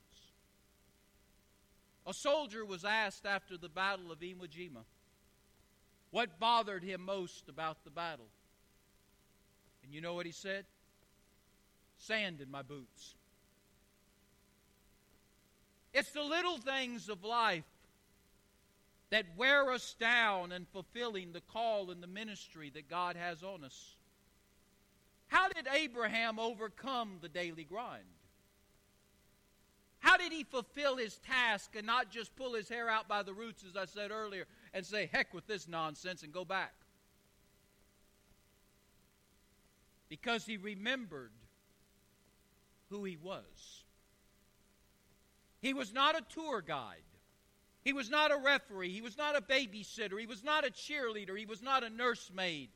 A 2.08 2.14
soldier 2.16 2.66
was 2.66 2.84
asked 2.84 3.28
after 3.28 3.56
the 3.56 3.70
Battle 3.70 4.12
of 4.12 4.22
Iwo 4.22 4.48
Jima 4.48 4.84
what 6.10 6.40
bothered 6.40 6.84
him 6.84 7.02
most 7.02 7.50
about 7.50 7.84
the 7.84 7.92
battle? 7.92 8.30
And 9.84 9.94
you 9.94 10.02
know 10.02 10.16
what 10.16 10.26
he 10.26 10.32
said? 10.32 10.66
Sand 12.00 12.42
in 12.42 12.50
my 12.50 12.64
boots. 12.64 13.14
It's 15.94 16.12
the 16.12 16.24
little 16.24 16.58
things 16.58 17.10
of 17.10 17.24
life 17.24 17.64
that 19.10 19.26
wear 19.36 19.72
us 19.72 19.96
down 20.00 20.52
in 20.52 20.66
fulfilling 20.66 21.34
the 21.34 21.42
call 21.42 21.90
and 21.90 22.02
the 22.02 22.08
ministry 22.08 22.70
that 22.76 22.90
God 22.90 23.16
has 23.16 23.44
on 23.44 23.64
us. 23.64 23.96
How 25.28 25.48
did 25.50 25.68
Abraham 25.72 26.40
overcome 26.40 27.18
the 27.22 27.30
daily 27.30 27.64
grind? 27.64 28.04
How 30.00 30.18
did 30.18 30.32
he 30.32 30.44
fulfill 30.44 30.96
his 30.96 31.18
task 31.18 31.76
and 31.76 31.86
not 31.86 32.10
just 32.10 32.36
pull 32.36 32.54
his 32.54 32.70
hair 32.70 32.90
out 32.90 33.08
by 33.08 33.22
the 33.22 33.34
roots, 33.34 33.66
as 33.68 33.76
I 33.76 33.86
said 33.86 34.12
earlier, 34.12 34.46
and 34.74 34.86
say, 34.86 35.10
heck 35.12 35.34
with 35.34 35.46
this 35.46 35.68
nonsense 35.68 36.24
and 36.24 36.32
go 36.32 36.46
back? 36.46 36.74
Because 40.08 40.46
he 40.46 40.58
remembered 40.58 41.32
who 42.90 43.04
he 43.04 43.18
was. 43.18 43.79
He 45.62 45.74
was 45.74 45.94
not 45.94 46.16
a 46.18 46.24
tour 46.34 46.62
guide. 46.62 47.04
He 47.84 47.94
was 47.94 48.10
not 48.10 48.32
a 48.32 48.38
referee. 48.38 48.92
He 48.92 49.02
was 49.02 49.18
not 49.18 49.36
a 49.36 49.42
babysitter. 49.42 50.20
He 50.20 50.28
was 50.28 50.44
not 50.44 50.66
a 50.66 50.72
cheerleader. 50.72 51.38
He 51.38 51.46
was 51.46 51.62
not 51.62 51.84
a 51.84 51.90
nursemaid. 51.90 52.70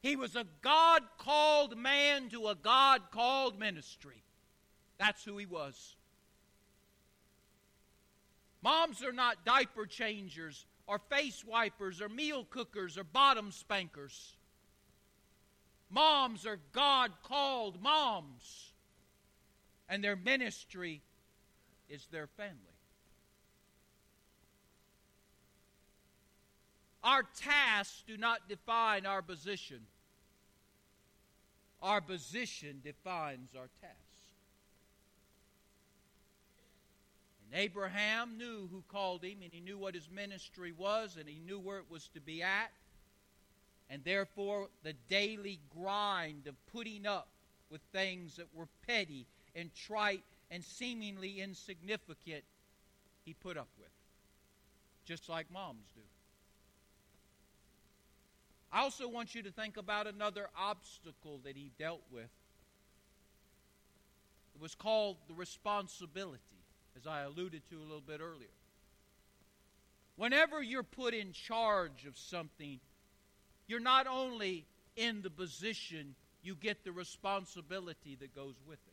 He 0.00 0.16
was 0.16 0.34
a 0.34 0.46
God 0.62 1.02
called 1.18 1.76
man 1.76 2.30
to 2.30 2.48
a 2.48 2.54
God 2.54 3.02
called 3.10 3.58
ministry. 3.58 4.22
That's 4.98 5.24
who 5.24 5.36
he 5.36 5.46
was. 5.46 5.96
Moms 8.62 9.02
are 9.02 9.12
not 9.12 9.44
diaper 9.44 9.86
changers 9.86 10.66
or 10.86 10.98
face 10.98 11.44
wipers 11.44 12.00
or 12.00 12.08
meal 12.08 12.44
cookers 12.44 12.98
or 12.98 13.04
bottom 13.04 13.52
spankers. 13.52 14.34
Moms 15.90 16.46
are 16.46 16.60
God 16.72 17.10
called 17.24 17.82
moms, 17.82 18.72
and 19.88 20.04
their 20.04 20.16
ministry 20.16 21.02
is 21.90 22.06
their 22.10 22.26
family. 22.26 22.54
Our 27.02 27.24
tasks 27.40 28.02
do 28.06 28.16
not 28.16 28.48
define 28.48 29.06
our 29.06 29.22
position. 29.22 29.80
Our 31.82 32.00
position 32.00 32.80
defines 32.84 33.50
our 33.56 33.68
task. 33.80 33.94
And 37.50 37.60
Abraham 37.60 38.36
knew 38.36 38.68
who 38.70 38.84
called 38.92 39.24
him, 39.24 39.38
and 39.42 39.52
he 39.52 39.60
knew 39.60 39.78
what 39.78 39.94
his 39.94 40.08
ministry 40.10 40.72
was, 40.72 41.16
and 41.18 41.28
he 41.28 41.40
knew 41.40 41.58
where 41.58 41.78
it 41.78 41.90
was 41.90 42.08
to 42.14 42.20
be 42.20 42.42
at. 42.42 42.70
And 43.88 44.04
therefore, 44.04 44.68
the 44.84 44.92
daily 45.08 45.58
grind 45.74 46.46
of 46.46 46.54
putting 46.72 47.06
up 47.06 47.28
with 47.70 47.80
things 47.92 48.36
that 48.36 48.46
were 48.54 48.68
petty 48.86 49.26
and 49.56 49.74
trite 49.74 50.22
and 50.50 50.64
seemingly 50.64 51.40
insignificant, 51.40 52.44
he 53.24 53.34
put 53.34 53.56
up 53.56 53.68
with. 53.78 53.88
Just 55.04 55.28
like 55.28 55.50
moms 55.50 55.86
do. 55.94 56.00
I 58.72 58.82
also 58.82 59.08
want 59.08 59.34
you 59.34 59.42
to 59.42 59.50
think 59.50 59.76
about 59.76 60.06
another 60.06 60.48
obstacle 60.56 61.40
that 61.44 61.56
he 61.56 61.72
dealt 61.78 62.02
with. 62.12 62.30
It 64.54 64.60
was 64.60 64.74
called 64.74 65.16
the 65.26 65.34
responsibility 65.34 66.40
as 66.96 67.06
I 67.06 67.22
alluded 67.22 67.62
to 67.70 67.78
a 67.78 67.82
little 67.82 68.00
bit 68.00 68.20
earlier. 68.20 68.48
Whenever 70.16 70.62
you're 70.62 70.82
put 70.82 71.14
in 71.14 71.32
charge 71.32 72.04
of 72.06 72.16
something, 72.16 72.78
you're 73.66 73.80
not 73.80 74.06
only 74.06 74.66
in 74.96 75.22
the 75.22 75.30
position, 75.30 76.14
you 76.42 76.54
get 76.54 76.84
the 76.84 76.92
responsibility 76.92 78.16
that 78.20 78.34
goes 78.34 78.54
with 78.66 78.78
it. 78.86 78.89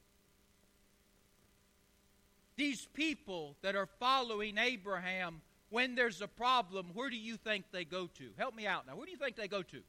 These 2.57 2.87
people 2.93 3.55
that 3.61 3.75
are 3.75 3.85
following 3.85 4.57
Abraham, 4.57 5.41
when 5.69 5.95
there's 5.95 6.21
a 6.21 6.27
problem, 6.27 6.87
where 6.93 7.09
do 7.09 7.15
you 7.15 7.37
think 7.37 7.65
they 7.71 7.85
go 7.85 8.07
to? 8.17 8.29
Help 8.37 8.55
me 8.55 8.67
out 8.67 8.85
now. 8.87 8.95
Where 8.95 9.05
do 9.05 9.11
you 9.11 9.17
think 9.17 9.35
they 9.35 9.47
go 9.47 9.61
to? 9.61 9.81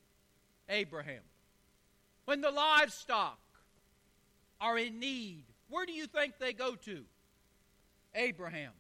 Abraham. 0.69 1.23
When 2.27 2.41
the 2.43 2.51
livestock 2.51 3.39
are 4.61 4.77
in 4.79 4.99
need, 5.01 5.45
where 5.71 5.87
do 5.87 5.93
you 5.93 6.07
think 6.07 6.35
they 6.39 6.53
go 6.53 6.75
to? 6.75 7.05
Abraham. 8.15 8.73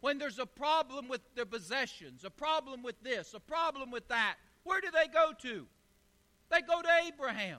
when 0.00 0.18
there's 0.18 0.38
a 0.38 0.46
problem 0.46 1.08
with 1.08 1.20
their 1.34 1.46
possessions, 1.46 2.24
a 2.24 2.30
problem 2.30 2.82
with 2.82 3.00
this, 3.02 3.34
a 3.34 3.40
problem 3.40 3.90
with 3.90 4.06
that, 4.08 4.36
where 4.62 4.80
do 4.80 4.88
they 4.90 5.08
go 5.12 5.32
to? 5.40 5.66
They 6.50 6.60
go 6.60 6.80
to 6.82 6.88
Abraham. 7.06 7.58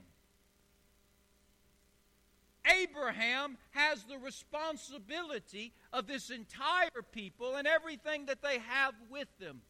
Abraham 2.81 3.57
has 3.71 4.03
the 4.03 4.17
responsibility 4.17 5.73
of 5.93 6.07
this 6.07 6.29
entire 6.29 7.01
people 7.11 7.55
and 7.55 7.67
everything 7.67 8.25
that 8.25 8.41
they 8.41 8.59
have 8.59 8.93
with 9.09 9.27
them 9.39 9.61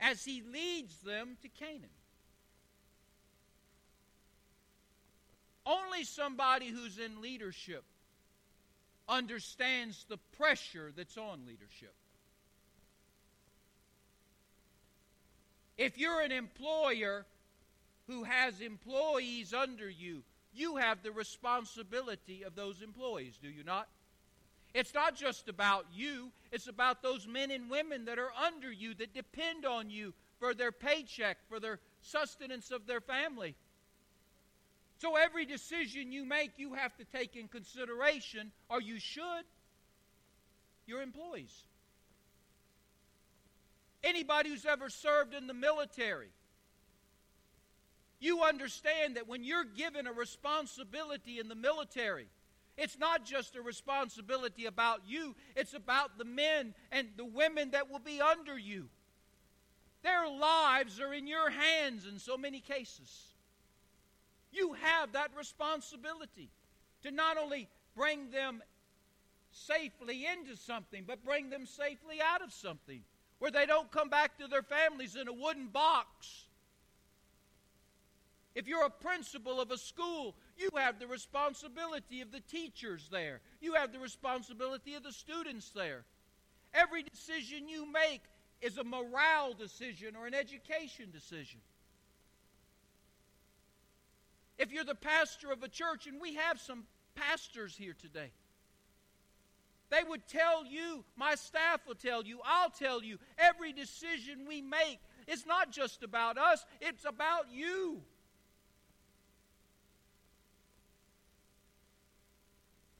as 0.00 0.24
he 0.24 0.42
leads 0.42 0.98
them 0.98 1.36
to 1.42 1.48
Canaan. 1.48 1.90
Only 5.66 6.04
somebody 6.04 6.68
who's 6.68 6.98
in 6.98 7.20
leadership 7.20 7.84
understands 9.08 10.04
the 10.08 10.18
pressure 10.36 10.92
that's 10.96 11.18
on 11.18 11.40
leadership. 11.46 11.94
If 15.76 15.98
you're 15.98 16.20
an 16.20 16.32
employer 16.32 17.24
who 18.06 18.24
has 18.24 18.60
employees 18.60 19.52
under 19.52 19.88
you, 19.88 20.22
you 20.58 20.76
have 20.76 21.02
the 21.02 21.12
responsibility 21.12 22.42
of 22.42 22.54
those 22.54 22.82
employees, 22.82 23.38
do 23.42 23.48
you 23.48 23.64
not? 23.64 23.88
It's 24.74 24.92
not 24.94 25.16
just 25.16 25.48
about 25.48 25.86
you, 25.94 26.30
it's 26.52 26.68
about 26.68 27.02
those 27.02 27.26
men 27.26 27.50
and 27.50 27.70
women 27.70 28.04
that 28.04 28.18
are 28.18 28.32
under 28.44 28.70
you 28.70 28.94
that 28.94 29.14
depend 29.14 29.64
on 29.64 29.90
you 29.90 30.12
for 30.38 30.54
their 30.54 30.72
paycheck, 30.72 31.38
for 31.48 31.58
their 31.58 31.78
sustenance 32.02 32.70
of 32.70 32.86
their 32.86 33.00
family. 33.00 33.54
So 35.00 35.16
every 35.16 35.46
decision 35.46 36.12
you 36.12 36.24
make, 36.24 36.52
you 36.56 36.74
have 36.74 36.96
to 36.96 37.04
take 37.04 37.36
in 37.36 37.48
consideration, 37.48 38.50
or 38.68 38.80
you 38.80 38.98
should, 38.98 39.44
your 40.86 41.02
employees. 41.02 41.64
Anybody 44.02 44.50
who's 44.50 44.66
ever 44.66 44.90
served 44.90 45.34
in 45.34 45.46
the 45.46 45.54
military, 45.54 46.28
you 48.20 48.42
understand 48.42 49.16
that 49.16 49.28
when 49.28 49.44
you're 49.44 49.64
given 49.64 50.06
a 50.06 50.12
responsibility 50.12 51.38
in 51.38 51.48
the 51.48 51.54
military, 51.54 52.26
it's 52.76 52.98
not 52.98 53.24
just 53.24 53.56
a 53.56 53.62
responsibility 53.62 54.66
about 54.66 55.02
you, 55.06 55.34
it's 55.56 55.74
about 55.74 56.18
the 56.18 56.24
men 56.24 56.74
and 56.92 57.08
the 57.16 57.24
women 57.24 57.72
that 57.72 57.90
will 57.90 57.98
be 57.98 58.20
under 58.20 58.56
you. 58.56 58.88
Their 60.02 60.28
lives 60.28 61.00
are 61.00 61.12
in 61.12 61.26
your 61.26 61.50
hands 61.50 62.06
in 62.06 62.18
so 62.18 62.36
many 62.36 62.60
cases. 62.60 63.34
You 64.52 64.74
have 64.74 65.12
that 65.12 65.30
responsibility 65.36 66.50
to 67.02 67.10
not 67.10 67.36
only 67.36 67.68
bring 67.96 68.30
them 68.30 68.62
safely 69.50 70.26
into 70.26 70.56
something, 70.56 71.04
but 71.06 71.24
bring 71.24 71.50
them 71.50 71.66
safely 71.66 72.20
out 72.22 72.42
of 72.42 72.52
something 72.52 73.02
where 73.38 73.50
they 73.50 73.66
don't 73.66 73.90
come 73.90 74.08
back 74.08 74.38
to 74.38 74.46
their 74.46 74.62
families 74.62 75.16
in 75.16 75.28
a 75.28 75.32
wooden 75.32 75.66
box. 75.66 76.47
If 78.58 78.66
you're 78.66 78.86
a 78.86 78.90
principal 78.90 79.60
of 79.60 79.70
a 79.70 79.78
school, 79.78 80.34
you 80.56 80.68
have 80.74 80.98
the 80.98 81.06
responsibility 81.06 82.22
of 82.22 82.32
the 82.32 82.40
teachers 82.40 83.08
there. 83.08 83.40
You 83.60 83.74
have 83.74 83.92
the 83.92 84.00
responsibility 84.00 84.96
of 84.96 85.04
the 85.04 85.12
students 85.12 85.70
there. 85.70 86.02
Every 86.74 87.04
decision 87.04 87.68
you 87.68 87.86
make 87.86 88.22
is 88.60 88.76
a 88.76 88.82
morale 88.82 89.52
decision 89.52 90.16
or 90.16 90.26
an 90.26 90.34
education 90.34 91.12
decision. 91.12 91.60
If 94.58 94.72
you're 94.72 94.82
the 94.82 94.96
pastor 94.96 95.52
of 95.52 95.62
a 95.62 95.68
church, 95.68 96.08
and 96.08 96.20
we 96.20 96.34
have 96.34 96.58
some 96.58 96.82
pastors 97.14 97.76
here 97.76 97.94
today, 97.96 98.32
they 99.88 100.02
would 100.02 100.26
tell 100.26 100.66
you, 100.66 101.04
my 101.16 101.36
staff 101.36 101.86
will 101.86 101.94
tell 101.94 102.24
you, 102.24 102.40
I'll 102.44 102.70
tell 102.70 103.04
you, 103.04 103.18
every 103.38 103.72
decision 103.72 104.46
we 104.48 104.62
make 104.62 104.98
is 105.28 105.46
not 105.46 105.70
just 105.70 106.02
about 106.02 106.36
us, 106.36 106.66
it's 106.80 107.04
about 107.04 107.52
you. 107.52 108.02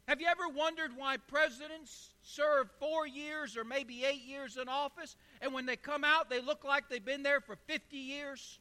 Have 0.08 0.22
you 0.22 0.26
ever 0.26 0.48
wondered 0.48 0.92
why 0.96 1.18
presidents 1.18 2.08
serve 2.22 2.70
four 2.80 3.06
years 3.06 3.58
or 3.58 3.64
maybe 3.64 4.06
eight 4.06 4.24
years 4.24 4.56
in 4.56 4.66
office, 4.66 5.14
and 5.42 5.52
when 5.52 5.66
they 5.66 5.76
come 5.76 6.02
out, 6.02 6.30
they 6.30 6.40
look 6.40 6.64
like 6.64 6.88
they've 6.88 7.04
been 7.04 7.22
there 7.22 7.42
for 7.42 7.56
50 7.66 7.94
years? 7.98 8.58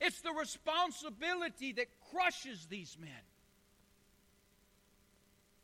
It's 0.00 0.22
the 0.22 0.32
responsibility 0.32 1.70
that 1.74 1.86
crushes 2.10 2.66
these 2.66 2.96
men. 3.00 3.10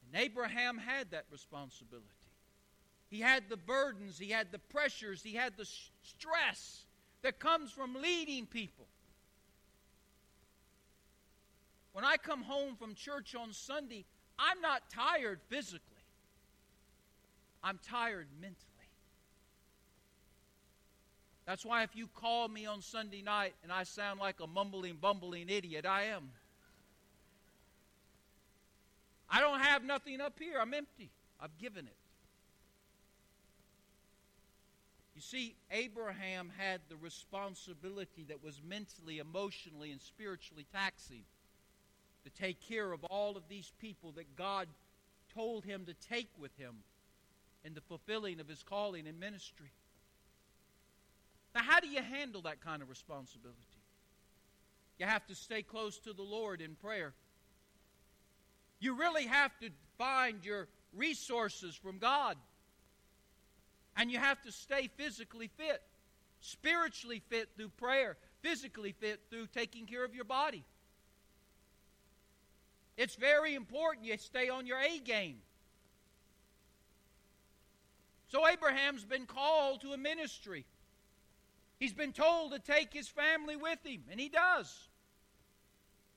And 0.07 0.23
Abraham 0.23 0.79
had 0.79 1.11
that 1.11 1.25
responsibility. 1.33 2.07
He 3.11 3.19
had 3.19 3.49
the 3.49 3.57
burdens, 3.57 4.17
he 4.17 4.31
had 4.31 4.53
the 4.53 4.61
pressures, 4.61 5.25
he 5.25 5.35
had 5.35 5.57
the 5.57 5.67
stress 6.05 6.85
that 7.23 7.41
comes 7.41 7.73
from 7.73 7.97
leading 8.01 8.47
people. 8.47 8.87
When 11.93 12.05
I 12.05 12.17
come 12.17 12.43
home 12.43 12.77
from 12.77 12.95
church 12.95 13.35
on 13.35 13.53
Sunday, 13.53 14.05
I'm 14.39 14.61
not 14.61 14.83
tired 14.91 15.41
physically, 15.49 15.81
I'm 17.63 17.79
tired 17.89 18.27
mentally. 18.41 18.59
That's 21.45 21.65
why 21.65 21.83
if 21.83 21.97
you 21.97 22.07
call 22.07 22.49
me 22.49 22.67
on 22.67 22.83
Sunday 22.83 23.21
night 23.21 23.55
and 23.63 23.73
I 23.73 23.83
sound 23.83 24.21
like 24.21 24.41
a 24.41 24.47
mumbling, 24.47 24.97
bumbling 25.01 25.49
idiot, 25.49 25.85
I 25.85 26.05
am. 26.05 26.31
I 29.29 29.41
don't 29.41 29.61
have 29.61 29.83
nothing 29.83 30.21
up 30.21 30.39
here. 30.39 30.59
I'm 30.61 30.73
empty. 30.75 31.11
I've 31.41 31.57
given 31.59 31.87
it. 31.87 31.97
You 35.15 35.21
see, 35.21 35.57
Abraham 35.71 36.51
had 36.57 36.81
the 36.89 36.97
responsibility 36.97 38.25
that 38.29 38.43
was 38.43 38.61
mentally, 38.67 39.19
emotionally, 39.19 39.91
and 39.91 40.01
spiritually 40.01 40.67
taxing 40.73 41.25
to 42.25 42.31
take 42.31 42.61
care 42.69 42.93
of 42.93 43.05
all 43.05 43.37
of 43.37 43.49
these 43.49 43.73
people 43.81 44.13
that 44.13 44.37
God 44.37 44.69
told 45.35 45.65
him 45.65 45.85
to 45.87 45.95
take 46.09 46.29
with 46.39 46.57
him 46.57 46.77
in 47.65 47.75
the 47.75 47.81
fulfilling 47.81 48.41
of 48.41 48.49
his 48.49 48.63
calling 48.63 49.07
and 49.07 49.19
ministry. 49.19 49.73
Now, 51.55 51.63
how 51.63 51.81
do 51.81 51.89
you 51.89 52.03
handle 52.03 52.43
that 52.43 52.61
kind 52.61 52.83
of 52.83 52.89
responsibility? 52.89 53.59
You 54.99 55.07
have 55.07 55.27
to 55.27 55.35
stay 55.35 55.63
close 55.63 55.99
to 56.01 56.13
the 56.13 56.23
Lord 56.23 56.61
in 56.61 56.75
prayer. 56.75 57.13
You 58.81 58.95
really 58.95 59.27
have 59.27 59.57
to 59.61 59.71
find 59.99 60.45
your 60.45 60.69
resources 60.93 61.75
from 61.75 61.99
God. 61.99 62.37
And 63.97 64.11
you 64.11 64.19
have 64.19 64.41
to 64.43 64.53
stay 64.53 64.89
physically 64.97 65.51
fit, 65.57 65.83
spiritually 66.41 67.23
fit 67.29 67.51
through 67.57 67.69
prayer, 67.71 68.17
physically 68.41 68.93
fit 68.93 69.21
through 69.31 69.49
taking 69.49 69.87
care 69.87 70.05
of 70.05 70.15
your 70.15 70.25
body. 70.25 70.65
It's 72.97 73.15
very 73.15 73.55
important 73.55 74.07
you 74.07 74.17
stay 74.19 74.49
on 74.49 74.67
your 74.67 74.79
A 74.79 74.99
game. 74.99 75.39
So 78.29 78.47
Abraham's 78.49 79.05
been 79.05 79.27
called 79.27 79.83
to 79.83 79.93
a 79.93 79.99
ministry. 79.99 80.65
He's 81.79 81.93
been 81.93 82.13
told 82.13 82.53
to 82.53 82.59
take 82.59 82.93
his 82.93 83.09
family 83.09 83.57
with 83.57 83.85
him, 83.85 84.03
and 84.11 84.21
he 84.21 84.29
does. 84.29 84.89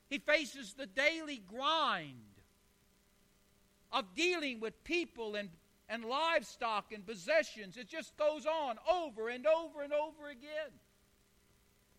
He 0.10 0.20
faces 0.20 0.74
the 0.74 0.86
daily 0.86 1.42
grind 1.50 2.14
of 3.92 4.06
dealing 4.16 4.60
with 4.60 4.84
people 4.84 5.36
and, 5.36 5.50
and 5.90 6.06
livestock 6.06 6.92
and 6.94 7.06
possessions. 7.06 7.78
It 7.78 7.90
just 7.90 8.16
goes 8.18 8.46
on 8.46 8.78
over 8.90 9.30
and 9.30 9.48
over 9.48 9.82
and 9.82 9.92
over 9.92 10.30
again. 10.30 10.72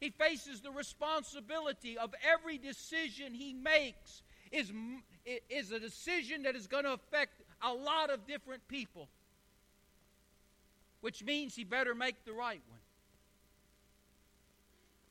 He 0.01 0.11
faces 0.11 0.61
the 0.61 0.71
responsibility 0.71 1.99
of 1.99 2.15
every 2.23 2.59
decision 2.59 3.35
he 3.35 3.53
makes 3.53 4.23
is, 4.57 4.73
is 5.49 5.73
a 5.73 5.79
decision 5.79 6.43
that 6.43 6.57
is 6.57 6.67
going 6.67 6.85
to 6.85 6.93
affect 6.93 7.41
a 7.63 7.73
lot 7.73 8.11
of 8.11 8.27
different 8.27 8.67
people, 8.69 9.09
which 11.01 11.23
means 11.23 11.55
he 11.55 11.65
better 11.65 11.95
make 11.95 12.25
the 12.25 12.33
right 12.33 12.61
one. 12.69 12.81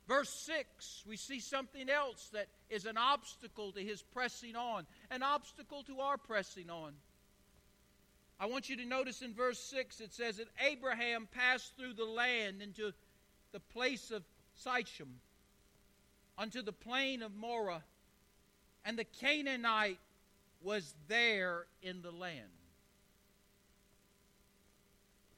Verse 0.08 0.30
6, 0.30 1.04
we 1.08 1.18
see 1.18 1.40
something 1.40 1.90
else 1.90 2.30
that 2.32 2.48
is 2.70 2.86
an 2.86 2.98
obstacle 2.98 3.72
to 3.72 3.80
his 3.80 4.04
pressing 4.04 4.56
on, 4.56 4.86
an 5.10 5.24
obstacle 5.24 5.84
to 5.84 6.00
our 6.00 6.18
pressing 6.18 6.70
on. 6.70 6.94
I 8.40 8.46
want 8.46 8.70
you 8.70 8.76
to 8.78 8.86
notice 8.86 9.22
in 9.22 9.34
verse 9.34 9.60
6 9.60 10.02
it 10.02 10.14
says 10.14 10.38
that 10.38 10.48
Abraham 10.64 11.28
passed 11.32 11.76
through 11.78 11.94
the 11.94 12.06
land 12.06 12.62
into 12.62 12.92
the 13.52 13.60
place 13.60 14.12
of 14.12 14.24
Sichem, 14.64 15.08
unto 16.38 16.62
the 16.62 16.74
plain 16.74 17.24
of 17.24 17.34
Moreh, 17.36 17.82
and 18.86 18.98
the 18.98 19.04
Canaanite 19.04 20.00
was 20.62 20.94
there 21.08 21.66
in 21.82 22.02
the 22.04 22.12
land. 22.12 22.42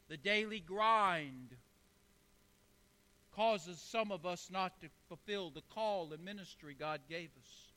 The 0.09 0.17
daily 0.17 0.59
grind 0.59 1.55
causes 3.35 3.79
some 3.79 4.11
of 4.11 4.25
us 4.25 4.49
not 4.51 4.79
to 4.81 4.87
fulfill 5.07 5.49
the 5.49 5.63
call 5.73 6.11
and 6.11 6.23
ministry 6.23 6.75
God 6.77 6.99
gave 7.09 7.29
us. 7.39 7.71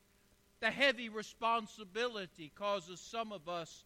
The 0.61 0.71
heavy 0.71 1.09
responsibility 1.09 2.51
causes 2.55 3.01
some 3.01 3.33
of 3.33 3.49
us 3.49 3.85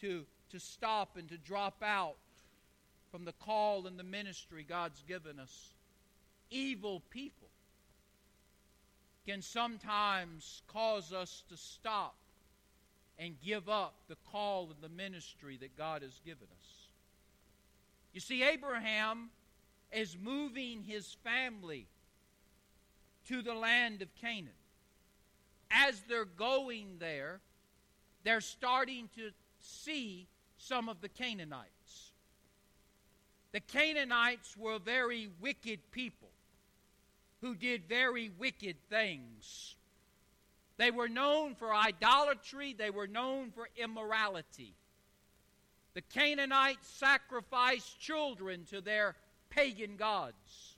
to, 0.00 0.24
to 0.50 0.60
stop 0.60 1.16
and 1.16 1.28
to 1.28 1.36
drop 1.38 1.82
out 1.82 2.16
from 3.10 3.24
the 3.24 3.32
call 3.32 3.86
and 3.86 3.98
the 3.98 4.04
ministry 4.04 4.64
God's 4.68 5.02
given 5.06 5.38
us. 5.38 5.74
Evil 6.50 7.02
people 7.10 7.48
can 9.26 9.42
sometimes 9.42 10.62
cause 10.66 11.12
us 11.12 11.44
to 11.48 11.56
stop 11.56 12.14
and 13.18 13.40
give 13.40 13.68
up 13.68 13.94
the 14.08 14.16
call 14.30 14.64
and 14.64 14.80
the 14.80 14.88
ministry 14.88 15.56
that 15.60 15.76
God 15.76 16.02
has 16.02 16.20
given 16.24 16.48
us. 16.58 16.66
You 18.12 18.20
see, 18.20 18.42
Abraham 18.42 19.30
is 19.92 20.16
moving 20.20 20.82
his 20.82 21.16
family 21.22 21.86
to 23.28 23.42
the 23.42 23.54
land 23.54 24.02
of 24.02 24.08
Canaan. 24.16 24.48
As 25.70 26.00
they're 26.08 26.24
going 26.24 26.96
there, 26.98 27.40
they're 28.24 28.40
starting 28.40 29.08
to 29.16 29.30
see 29.60 30.26
some 30.58 30.88
of 30.88 31.00
the 31.00 31.08
Canaanites. 31.08 31.68
The 33.52 33.60
Canaanites 33.60 34.56
were 34.56 34.78
very 34.78 35.28
wicked 35.40 35.78
people 35.92 36.31
who 37.42 37.54
did 37.54 37.84
very 37.88 38.30
wicked 38.38 38.76
things. 38.88 39.74
They 40.78 40.90
were 40.90 41.08
known 41.08 41.54
for 41.54 41.74
idolatry, 41.74 42.74
they 42.76 42.90
were 42.90 43.06
known 43.06 43.50
for 43.50 43.68
immorality. 43.76 44.74
The 45.94 46.00
Canaanites 46.00 46.88
sacrificed 46.88 48.00
children 48.00 48.64
to 48.70 48.80
their 48.80 49.14
pagan 49.50 49.96
gods. 49.96 50.76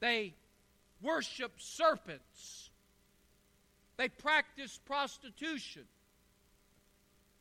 They 0.00 0.34
worshiped 1.00 1.62
serpents. 1.62 2.70
They 3.96 4.08
practiced 4.08 4.84
prostitution. 4.84 5.84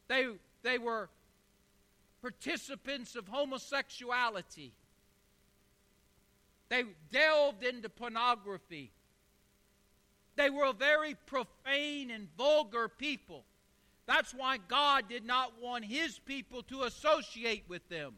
They, 0.07 0.27
they 0.63 0.77
were 0.77 1.09
participants 2.21 3.15
of 3.15 3.27
homosexuality. 3.27 4.71
They 6.69 6.83
delved 7.11 7.63
into 7.63 7.89
pornography. 7.89 8.91
They 10.35 10.49
were 10.49 10.65
a 10.65 10.73
very 10.73 11.15
profane 11.25 12.11
and 12.11 12.27
vulgar 12.37 12.89
people. 12.89 13.45
That's 14.05 14.33
why 14.33 14.57
God 14.57 15.09
did 15.09 15.25
not 15.25 15.53
want 15.61 15.85
his 15.85 16.19
people 16.19 16.61
to 16.63 16.83
associate 16.83 17.63
with 17.67 17.87
them, 17.89 18.15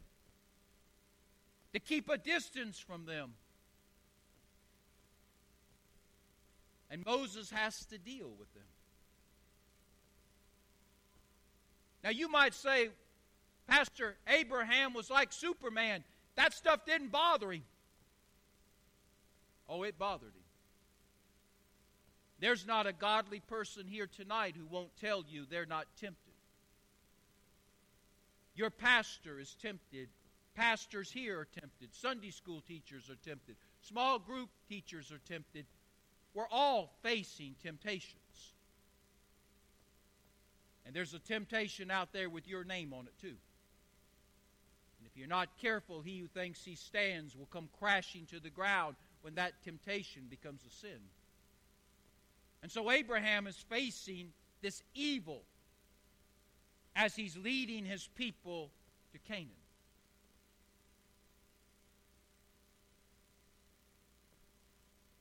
to 1.74 1.80
keep 1.80 2.10
a 2.10 2.18
distance 2.18 2.78
from 2.80 3.06
them. 3.06 3.34
And 6.92 7.06
Moses 7.06 7.50
has 7.52 7.86
to 7.86 7.98
deal 7.98 8.32
with 8.38 8.54
them. 8.54 8.64
Now, 12.04 12.10
you 12.10 12.30
might 12.30 12.54
say, 12.54 12.90
Pastor, 13.68 14.16
Abraham 14.28 14.94
was 14.94 15.10
like 15.10 15.32
Superman. 15.32 16.04
That 16.36 16.54
stuff 16.54 16.86
didn't 16.86 17.12
bother 17.12 17.52
him. 17.52 17.64
Oh, 19.70 19.84
it 19.84 20.00
bothered 20.00 20.34
him. 20.34 20.44
There's 22.40 22.66
not 22.66 22.88
a 22.88 22.94
godly 22.94 23.42
person 23.42 23.86
here 23.86 24.08
tonight 24.08 24.56
who 24.58 24.66
won't 24.66 24.96
tell 25.00 25.24
you 25.30 25.46
they're 25.46 25.66
not 25.66 25.86
tempted. 26.00 26.34
Your 28.56 28.70
pastor 28.70 29.40
is 29.40 29.56
tempted. 29.62 30.10
Pastors 30.56 31.12
here 31.12 31.40
are 31.40 31.48
tempted. 31.60 31.94
Sunday 31.94 32.32
school 32.32 32.62
teachers 32.68 33.10
are 33.10 33.30
tempted. 33.30 33.56
Small 33.82 34.20
group 34.20 34.50
teachers 34.68 35.12
are 35.12 35.22
tempted. 35.32 35.66
We're 36.34 36.50
all 36.50 36.92
facing 37.04 37.56
temptations. 37.62 38.54
And 40.86 40.96
there's 40.96 41.14
a 41.14 41.20
temptation 41.20 41.92
out 41.92 42.12
there 42.14 42.30
with 42.30 42.48
your 42.48 42.64
name 42.64 42.94
on 42.94 43.06
it, 43.06 43.14
too. 43.22 43.28
And 43.28 45.08
if 45.08 45.16
you're 45.16 45.28
not 45.28 45.50
careful, 45.62 46.02
he 46.02 46.20
who 46.20 46.28
thinks 46.28 46.64
he 46.64 46.76
stands 46.76 47.36
will 47.36 47.46
come 47.46 47.70
crashing 47.80 48.26
to 48.28 48.40
the 48.40 48.50
ground 48.50 48.96
when 49.22 49.36
that 49.36 49.54
temptation 49.64 50.24
becomes 50.30 50.62
a 50.66 50.70
sin. 50.70 51.00
And 52.62 52.72
so 52.72 52.92
Abraham 52.92 53.48
is 53.48 53.58
facing 53.70 54.32
this 54.62 54.82
evil 54.94 55.44
as 56.96 57.16
he's 57.16 57.38
leading 57.38 57.86
his 57.86 58.08
people 58.16 58.70
to 59.14 59.20
Canaan. 59.20 59.50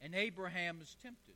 And 0.01 0.15
Abraham 0.15 0.79
is 0.81 0.97
tempted. 1.03 1.35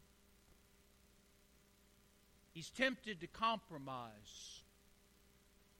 He's 2.52 2.70
tempted 2.70 3.20
to 3.20 3.26
compromise 3.26 4.62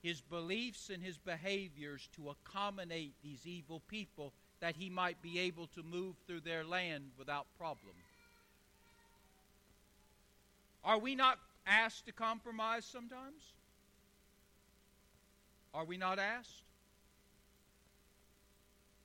his 0.02 0.20
beliefs 0.20 0.90
and 0.90 1.02
his 1.02 1.16
behaviors 1.16 2.08
to 2.16 2.30
accommodate 2.30 3.14
these 3.22 3.46
evil 3.46 3.80
people 3.88 4.32
that 4.62 4.76
he 4.76 4.88
might 4.88 5.20
be 5.20 5.40
able 5.40 5.66
to 5.66 5.82
move 5.82 6.14
through 6.24 6.38
their 6.38 6.64
land 6.64 7.02
without 7.18 7.46
problem. 7.58 7.96
Are 10.84 10.98
we 10.98 11.16
not 11.16 11.36
asked 11.66 12.06
to 12.06 12.12
compromise 12.12 12.84
sometimes? 12.84 13.42
Are 15.74 15.84
we 15.84 15.96
not 15.96 16.20
asked? 16.20 16.62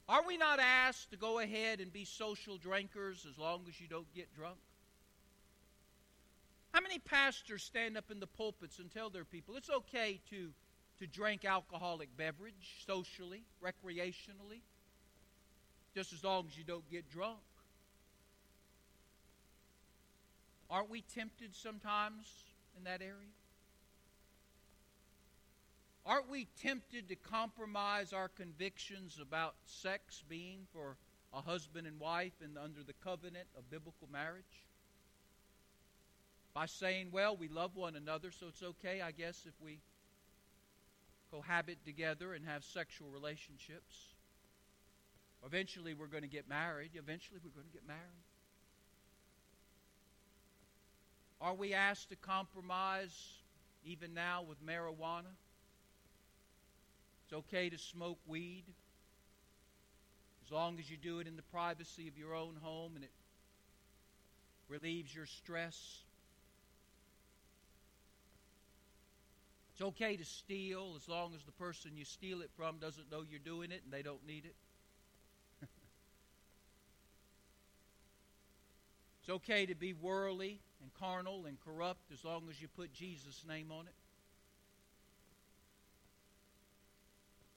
Are 0.08 0.22
we 0.28 0.38
not 0.38 0.60
asked 0.60 1.10
to 1.10 1.18
go 1.18 1.40
ahead 1.40 1.80
and 1.82 1.92
be 1.92 2.06
social 2.06 2.58
drinkers 2.58 3.26
as 3.28 3.40
long 3.40 3.62
as 3.68 3.82
you 3.82 3.88
don't 3.88 4.14
get 4.14 4.32
drunk? 4.36 4.58
How 6.72 6.82
many 6.82 7.00
pastors 7.00 7.64
stand 7.64 7.98
up 7.98 8.12
in 8.12 8.20
the 8.20 8.28
pulpits 8.28 8.78
and 8.78 8.92
tell 8.92 9.10
their 9.10 9.26
people 9.26 9.56
it's 9.56 9.72
okay 9.72 10.20
to, 10.30 10.50
to 11.00 11.08
drink 11.08 11.46
alcoholic 11.46 12.16
beverage 12.16 12.84
socially, 12.86 13.42
recreationally, 13.64 14.62
just 15.98 16.14
as 16.14 16.24
long 16.24 16.46
as 16.48 16.56
you 16.56 16.64
don't 16.64 16.88
get 16.92 17.10
drunk? 17.10 17.40
Aren't 20.70 20.92
we 20.92 21.02
tempted 21.02 21.56
sometimes 21.56 22.28
in 22.78 22.84
that 22.84 23.02
area? 23.02 23.34
Aren't 26.06 26.30
we 26.30 26.46
tempted 26.62 27.10
to 27.10 27.16
compromise 27.16 28.14
our 28.14 28.28
convictions 28.28 29.18
about 29.20 29.56
sex 29.66 30.24
being 30.30 30.68
for 30.72 30.98
a 31.34 31.42
husband 31.42 31.88
and 31.88 32.00
wife 32.00 32.34
and 32.44 32.60
under 32.60 32.84
the 32.84 32.94
covenant 33.04 33.48
of 33.58 33.68
biblical 33.72 34.08
marriage? 34.12 34.44
By 36.54 36.68
saying, 36.68 37.08
well, 37.12 37.36
we 37.36 37.48
love 37.48 37.76
one 37.76 37.96
another, 37.96 38.30
so 38.30 38.50
it's 38.50 38.62
okay, 38.62 39.02
I 39.02 39.10
guess, 39.10 39.48
if 39.48 39.54
we 39.66 39.80
cohabit 41.32 41.84
together 41.86 42.36
and 42.36 42.46
have 42.46 42.64
sexual 42.64 43.10
relationships. 43.10 44.14
Eventually, 45.46 45.94
we're 45.94 46.08
going 46.08 46.24
to 46.24 46.30
get 46.30 46.50
married. 46.50 46.92
Eventually, 46.96 47.40
we're 47.44 47.52
going 47.52 47.68
to 47.68 47.74
get 47.74 47.88
married. 47.88 48.02
Are 51.40 51.54
we 51.54 51.74
asked 51.74 52.10
to 52.10 52.16
compromise 52.16 53.16
even 53.86 54.14
now 54.14 54.44
with 54.48 54.66
marijuana? 54.66 55.36
It's 57.26 57.34
okay 57.34 57.70
to 57.70 57.78
smoke 57.78 58.20
weed 58.26 58.64
as 60.46 60.52
long 60.52 60.80
as 60.80 60.90
you 60.90 60.96
do 60.96 61.20
it 61.20 61.28
in 61.28 61.36
the 61.36 61.42
privacy 61.44 62.08
of 62.08 62.18
your 62.18 62.34
own 62.34 62.56
home 62.62 62.94
and 62.96 63.04
it 63.04 63.12
relieves 64.70 65.14
your 65.14 65.26
stress. 65.26 66.00
It's 69.74 69.82
okay 69.82 70.16
to 70.16 70.26
steal 70.26 70.94
as 70.96 71.08
long 71.08 71.36
as 71.36 71.44
the 71.44 71.52
person 71.52 71.92
you 71.96 72.06
steal 72.06 72.42
it 72.42 72.50
from 72.56 72.78
doesn't 72.78 73.12
know 73.12 73.24
you're 73.30 73.40
doing 73.40 73.72
it 73.72 73.82
and 73.84 73.94
they 73.94 74.02
don't 74.02 74.26
need 74.26 74.46
it. 74.46 74.56
It's 79.28 79.36
okay 79.36 79.66
to 79.66 79.76
be 79.76 79.92
worldly 79.92 80.62
and 80.82 80.90
carnal 81.02 81.48
and 81.48 81.58
corrupt 81.60 82.14
as 82.14 82.24
long 82.24 82.44
as 82.50 82.62
you 82.62 82.70
put 82.78 82.94
Jesus' 82.94 83.44
name 83.46 83.74
on 83.74 83.86
it. 83.86 83.94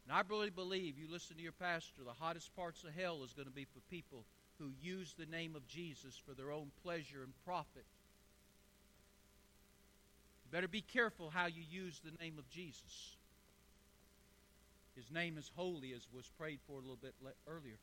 And 0.04 0.16
I 0.16 0.22
really 0.28 0.50
believe, 0.50 0.98
you 0.98 1.06
listen 1.08 1.36
to 1.36 1.42
your 1.42 1.52
pastor, 1.52 2.02
the 2.04 2.12
hottest 2.12 2.56
parts 2.56 2.82
of 2.82 2.90
hell 3.00 3.22
is 3.24 3.32
going 3.34 3.46
to 3.46 3.54
be 3.54 3.66
for 3.66 3.78
people 3.88 4.24
who 4.58 4.72
use 4.82 5.14
the 5.16 5.26
name 5.26 5.54
of 5.54 5.64
Jesus 5.68 6.20
for 6.26 6.34
their 6.34 6.50
own 6.50 6.72
pleasure 6.82 7.22
and 7.22 7.32
profit. 7.46 7.84
You 10.44 10.50
better 10.50 10.66
be 10.66 10.82
careful 10.82 11.30
how 11.30 11.46
you 11.46 11.62
use 11.70 12.00
the 12.04 12.20
name 12.20 12.34
of 12.36 12.50
Jesus. 12.50 13.14
His 14.96 15.08
name 15.12 15.38
is 15.38 15.48
holy, 15.54 15.92
as 15.92 16.04
was 16.12 16.28
prayed 16.36 16.58
for 16.66 16.72
a 16.72 16.80
little 16.80 16.98
bit 17.00 17.14
earlier. 17.46 17.78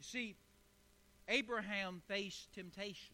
You 0.00 0.02
see, 0.02 0.34
Abraham 1.28 2.02
faced 2.06 2.52
temptations 2.54 3.10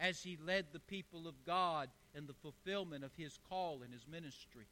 as 0.00 0.22
he 0.22 0.36
led 0.44 0.66
the 0.72 0.80
people 0.80 1.28
of 1.28 1.34
God 1.46 1.88
in 2.14 2.26
the 2.26 2.34
fulfillment 2.34 3.04
of 3.04 3.14
his 3.16 3.38
call 3.48 3.80
and 3.82 3.92
his 3.92 4.06
ministry. 4.10 4.66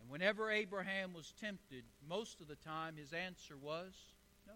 And 0.00 0.10
whenever 0.10 0.50
Abraham 0.50 1.12
was 1.14 1.32
tempted, 1.40 1.84
most 2.08 2.40
of 2.40 2.48
the 2.48 2.56
time 2.56 2.94
his 2.96 3.12
answer 3.12 3.56
was 3.56 3.92
no. 4.46 4.52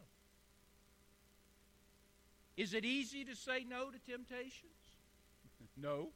Is 2.56 2.74
it 2.74 2.84
easy 2.84 3.24
to 3.24 3.34
say 3.34 3.64
no 3.68 3.90
to 3.90 3.98
temptations? 4.10 4.62
no. 5.76 6.08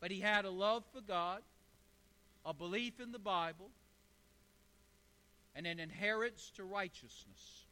But 0.00 0.10
he 0.10 0.20
had 0.20 0.44
a 0.44 0.50
love 0.50 0.84
for 0.92 1.00
God, 1.00 1.42
a 2.44 2.52
belief 2.52 3.00
in 3.00 3.12
the 3.12 3.18
Bible, 3.18 3.70
and 5.58 5.66
an 5.66 5.80
inheritance 5.80 6.52
to 6.54 6.62
righteousness. 6.62 7.66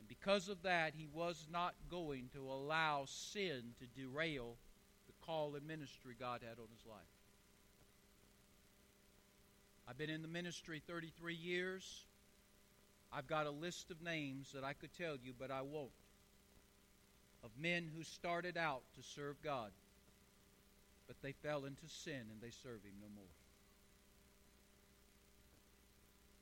And 0.00 0.08
because 0.08 0.48
of 0.48 0.62
that, 0.62 0.92
he 0.96 1.06
was 1.14 1.46
not 1.52 1.74
going 1.88 2.30
to 2.34 2.40
allow 2.40 3.04
sin 3.06 3.62
to 3.78 4.00
derail 4.00 4.56
the 5.06 5.12
call 5.24 5.54
and 5.54 5.64
ministry 5.64 6.16
God 6.18 6.40
had 6.42 6.58
on 6.58 6.66
his 6.76 6.84
life. 6.84 6.98
I've 9.88 9.96
been 9.96 10.10
in 10.10 10.22
the 10.22 10.28
ministry 10.28 10.82
33 10.84 11.36
years. 11.36 12.04
I've 13.12 13.28
got 13.28 13.46
a 13.46 13.52
list 13.52 13.92
of 13.92 14.02
names 14.02 14.50
that 14.52 14.64
I 14.64 14.72
could 14.72 14.92
tell 14.98 15.14
you, 15.22 15.32
but 15.38 15.52
I 15.52 15.62
won't. 15.62 15.90
Of 17.44 17.50
men 17.56 17.88
who 17.96 18.02
started 18.02 18.56
out 18.56 18.82
to 18.96 19.02
serve 19.14 19.36
God, 19.44 19.70
but 21.06 21.14
they 21.22 21.32
fell 21.32 21.66
into 21.66 21.86
sin 21.86 22.22
and 22.32 22.40
they 22.42 22.50
serve 22.50 22.82
Him 22.82 22.94
no 23.00 23.06
more. 23.14 23.39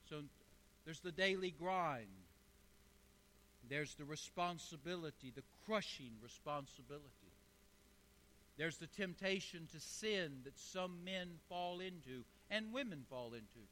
So 0.09 0.23
there's 0.85 1.01
the 1.01 1.13
daily 1.13 1.51
grind. 1.51 2.07
There's 3.69 3.95
the 3.95 4.05
responsibility, 4.05 5.33
the 5.35 5.43
crushing 5.67 6.13
responsibility. 6.23 7.05
There's 8.57 8.79
the 8.79 8.87
temptation 8.87 9.69
to 9.73 9.81
sin 9.81 10.41
that 10.45 10.59
some 10.59 11.05
men 11.05 11.29
fall 11.49 11.81
into 11.81 12.25
and 12.51 12.73
women 12.73 13.05
fall 13.11 13.35
into. 13.35 13.67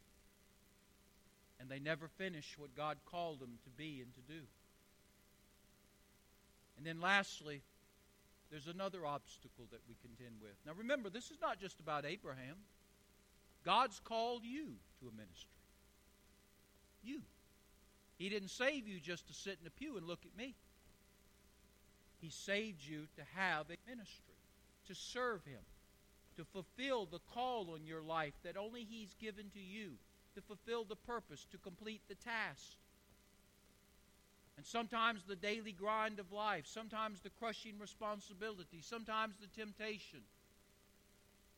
And 1.58 1.70
they 1.70 1.78
never 1.78 2.08
finish 2.08 2.56
what 2.58 2.76
God 2.76 2.98
called 3.10 3.40
them 3.40 3.58
to 3.64 3.70
be 3.70 4.02
and 4.02 4.12
to 4.14 4.20
do. 4.32 4.42
And 6.76 6.86
then 6.86 7.00
lastly, 7.00 7.62
there's 8.50 8.66
another 8.66 9.06
obstacle 9.06 9.64
that 9.70 9.80
we 9.88 9.96
contend 10.02 10.36
with. 10.42 10.54
Now 10.66 10.72
remember, 10.76 11.08
this 11.08 11.30
is 11.30 11.40
not 11.40 11.58
just 11.58 11.80
about 11.80 12.04
Abraham. 12.04 12.56
God's 13.64 14.00
called 14.04 14.44
you 14.44 14.74
to 15.00 15.08
a 15.08 15.16
ministry. 15.16 15.55
You. 17.06 17.20
He 18.18 18.28
didn't 18.28 18.48
save 18.48 18.88
you 18.88 18.98
just 18.98 19.26
to 19.28 19.34
sit 19.34 19.58
in 19.60 19.66
a 19.66 19.70
pew 19.70 19.96
and 19.96 20.06
look 20.06 20.20
at 20.24 20.36
me. 20.36 20.54
He 22.20 22.30
saved 22.30 22.82
you 22.82 23.06
to 23.16 23.22
have 23.34 23.66
a 23.70 23.76
ministry, 23.88 24.34
to 24.88 24.94
serve 24.94 25.44
Him, 25.44 25.60
to 26.36 26.44
fulfill 26.44 27.06
the 27.06 27.20
call 27.34 27.70
on 27.74 27.86
your 27.86 28.02
life 28.02 28.32
that 28.42 28.56
only 28.56 28.84
He's 28.84 29.14
given 29.20 29.50
to 29.54 29.60
you, 29.60 29.92
to 30.34 30.40
fulfill 30.40 30.84
the 30.84 30.96
purpose, 30.96 31.46
to 31.52 31.58
complete 31.58 32.00
the 32.08 32.14
task. 32.14 32.76
And 34.56 34.64
sometimes 34.64 35.24
the 35.24 35.36
daily 35.36 35.72
grind 35.72 36.18
of 36.18 36.32
life, 36.32 36.66
sometimes 36.66 37.20
the 37.20 37.30
crushing 37.30 37.78
responsibility, 37.78 38.80
sometimes 38.80 39.36
the 39.36 39.60
temptation 39.60 40.20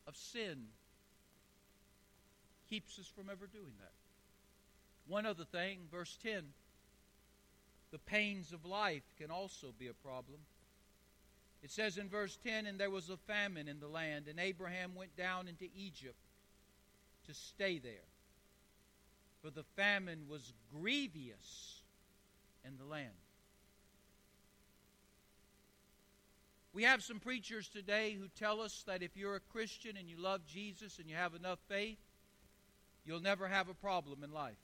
of 0.05 0.17
sin 0.17 0.67
keeps 2.69 2.99
us 2.99 3.07
from 3.07 3.29
ever 3.31 3.47
doing 3.47 3.73
that. 3.79 3.98
One 5.09 5.25
other 5.25 5.43
thing, 5.43 5.79
verse 5.91 6.17
10 6.23 6.43
the 7.91 7.97
pains 7.97 8.53
of 8.53 8.65
life 8.65 9.03
can 9.17 9.31
also 9.31 9.73
be 9.79 9.87
a 9.87 9.93
problem. 9.93 10.39
It 11.63 11.71
says 11.71 11.97
in 11.97 12.07
verse 12.07 12.37
10 12.43 12.67
And 12.67 12.79
there 12.79 12.89
was 12.89 13.09
a 13.09 13.17
famine 13.17 13.67
in 13.67 13.79
the 13.79 13.87
land, 13.87 14.27
and 14.27 14.39
Abraham 14.39 14.93
went 14.95 15.15
down 15.17 15.47
into 15.47 15.65
Egypt 15.75 16.15
to 17.27 17.33
stay 17.33 17.79
there. 17.79 18.07
For 19.41 19.49
the 19.49 19.63
famine 19.75 20.25
was 20.29 20.53
grievous 20.71 21.81
in 22.63 22.77
the 22.77 22.85
land. 22.85 23.09
We 26.71 26.83
have 26.83 27.01
some 27.01 27.19
preachers 27.19 27.67
today 27.67 28.13
who 28.13 28.27
tell 28.27 28.61
us 28.61 28.83
that 28.85 29.01
if 29.01 29.17
you're 29.17 29.35
a 29.35 29.51
Christian 29.51 29.97
and 29.97 30.07
you 30.07 30.17
love 30.17 30.41
Jesus 30.45 30.99
and 30.99 31.09
you 31.09 31.15
have 31.15 31.33
enough 31.33 31.59
faith, 31.67 31.97
you'll 33.05 33.21
never 33.21 33.47
have 33.47 33.69
a 33.69 33.73
problem 33.73 34.23
in 34.23 34.31
life. 34.31 34.57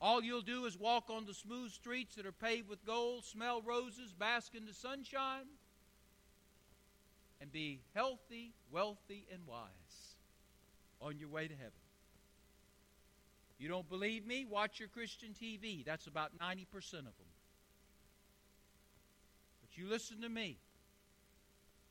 All 0.00 0.22
you'll 0.22 0.42
do 0.42 0.64
is 0.66 0.78
walk 0.78 1.10
on 1.10 1.26
the 1.26 1.34
smooth 1.34 1.72
streets 1.72 2.14
that 2.14 2.26
are 2.26 2.32
paved 2.32 2.68
with 2.68 2.84
gold, 2.86 3.24
smell 3.24 3.62
roses, 3.62 4.12
bask 4.12 4.54
in 4.54 4.64
the 4.64 4.74
sunshine, 4.74 5.46
and 7.40 7.50
be 7.50 7.80
healthy, 7.94 8.52
wealthy, 8.70 9.26
and 9.32 9.42
wise 9.46 10.16
on 11.00 11.18
your 11.18 11.28
way 11.28 11.48
to 11.48 11.54
heaven. 11.54 11.72
You 13.58 13.68
don't 13.68 13.88
believe 13.88 14.24
me? 14.24 14.44
Watch 14.48 14.78
your 14.78 14.88
Christian 14.88 15.30
TV. 15.30 15.84
That's 15.84 16.06
about 16.06 16.38
90% 16.38 16.62
of 16.92 17.04
them. 17.04 17.32
But 19.60 19.76
you 19.76 19.88
listen 19.88 20.20
to 20.20 20.28
me. 20.28 20.58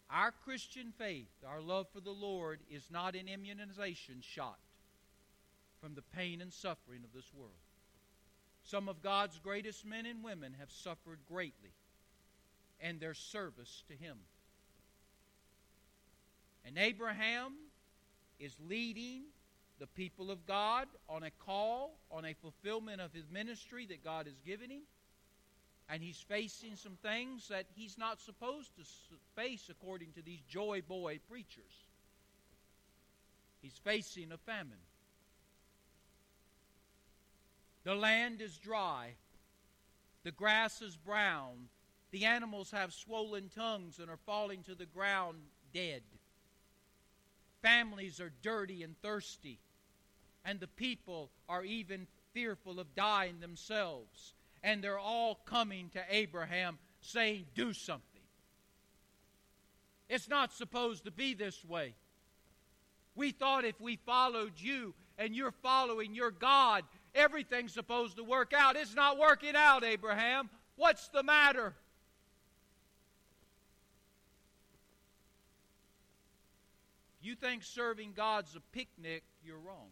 Our 0.10 0.32
Christian 0.32 0.93
faith, 0.98 1.28
our 1.46 1.62
love 1.62 1.88
for 1.93 2.00
the 2.00 2.12
Lord, 2.12 2.62
is 2.72 2.84
not 2.89 3.15
an 3.15 3.28
immunization 3.28 4.22
shot 4.22 4.60
from 5.82 5.93
the 5.93 6.02
pain 6.02 6.39
and 6.39 6.54
suffering 6.54 7.02
of 7.04 7.12
this 7.13 7.30
world. 7.38 7.52
Some 8.67 8.89
of 8.89 9.01
God's 9.01 9.39
greatest 9.39 9.86
men 9.86 10.06
and 10.06 10.23
women 10.23 10.53
have 10.60 10.71
suffered 10.71 11.19
greatly 11.27 11.71
in 12.82 12.99
their 12.99 13.13
service 13.13 13.84
to 13.88 13.95
Him. 13.95 14.17
And 16.65 16.77
Abraham 16.77 17.53
is 18.39 18.53
leading 18.67 19.23
the 19.80 19.88
people 19.88 20.32
of 20.32 20.45
God 20.45 20.88
on 21.08 21.23
a 21.23 21.32
call, 21.45 21.97
on 22.12 22.25
a 22.25 22.34
fulfillment 22.34 22.99
of 22.99 23.13
his 23.13 23.30
ministry 23.32 23.86
that 23.86 24.03
God 24.03 24.25
has 24.25 24.36
given 24.45 24.69
him. 24.69 24.82
And 25.89 26.03
he's 26.03 26.19
facing 26.27 26.75
some 26.75 26.97
things 27.01 27.47
that 27.47 27.65
he's 27.75 27.97
not 27.97 28.19
supposed 28.19 28.75
to 28.75 28.84
face 29.36 29.69
according 29.69 30.12
to 30.13 30.21
these 30.21 30.41
joy 30.49 30.82
boy 30.86 31.19
preachers. 31.30 31.86
He's 33.62 33.80
facing 33.84 34.32
a 34.32 34.38
famine. 34.38 34.77
The 37.88 37.95
land 37.95 38.41
is 38.41 38.58
dry. 38.58 39.13
The 40.26 40.34
grass 40.34 40.82
is 40.82 40.97
brown. 40.97 41.69
The 42.12 42.26
animals 42.26 42.71
have 42.71 42.91
swollen 42.91 43.47
tongues 43.47 44.00
and 44.00 44.10
are 44.10 44.19
falling 44.26 44.62
to 44.63 44.76
the 44.76 44.86
ground 44.86 45.38
dead. 45.73 46.02
Families 47.62 48.19
are 48.19 48.34
dirty 48.41 48.84
and 48.84 49.02
thirsty. 49.02 49.60
And 50.43 50.60
the 50.60 50.67
people 50.67 51.30
are 51.47 51.63
even 51.63 52.08
fearful 52.34 52.82
of 52.82 52.93
dying 52.93 53.39
themselves. 53.39 54.34
And 54.62 54.84
they're 54.84 55.00
all 55.00 55.36
coming 55.45 55.89
to 55.93 56.04
Abraham 56.10 56.80
saying, 57.00 57.45
Do 57.56 57.71
something. 57.71 58.04
It's 60.10 60.28
not 60.28 60.52
supposed 60.52 61.06
to 61.06 61.12
be 61.12 61.34
this 61.36 61.63
way. 61.63 61.95
We 63.15 63.32
thought 63.32 63.63
if 63.63 63.80
we 63.80 63.95
followed 63.95 64.56
you 64.58 64.93
and 65.17 65.34
you're 65.34 65.52
following 65.52 66.13
your 66.13 66.32
God, 66.32 66.84
everything's 67.17 67.73
supposed 67.73 68.17
to 68.17 68.23
work 68.23 68.53
out. 68.53 68.75
It's 68.75 68.95
not 68.95 69.17
working 69.17 69.56
out, 69.56 69.84
Abraham. 69.84 70.49
What's 70.75 71.08
the 71.10 71.23
matter? 71.23 71.73
You 77.21 77.36
think 77.36 77.63
serving 77.63 78.13
God's 78.15 78.56
a 78.56 78.62
picnic, 78.71 79.23
you're 79.43 79.58
wrong. 79.58 79.89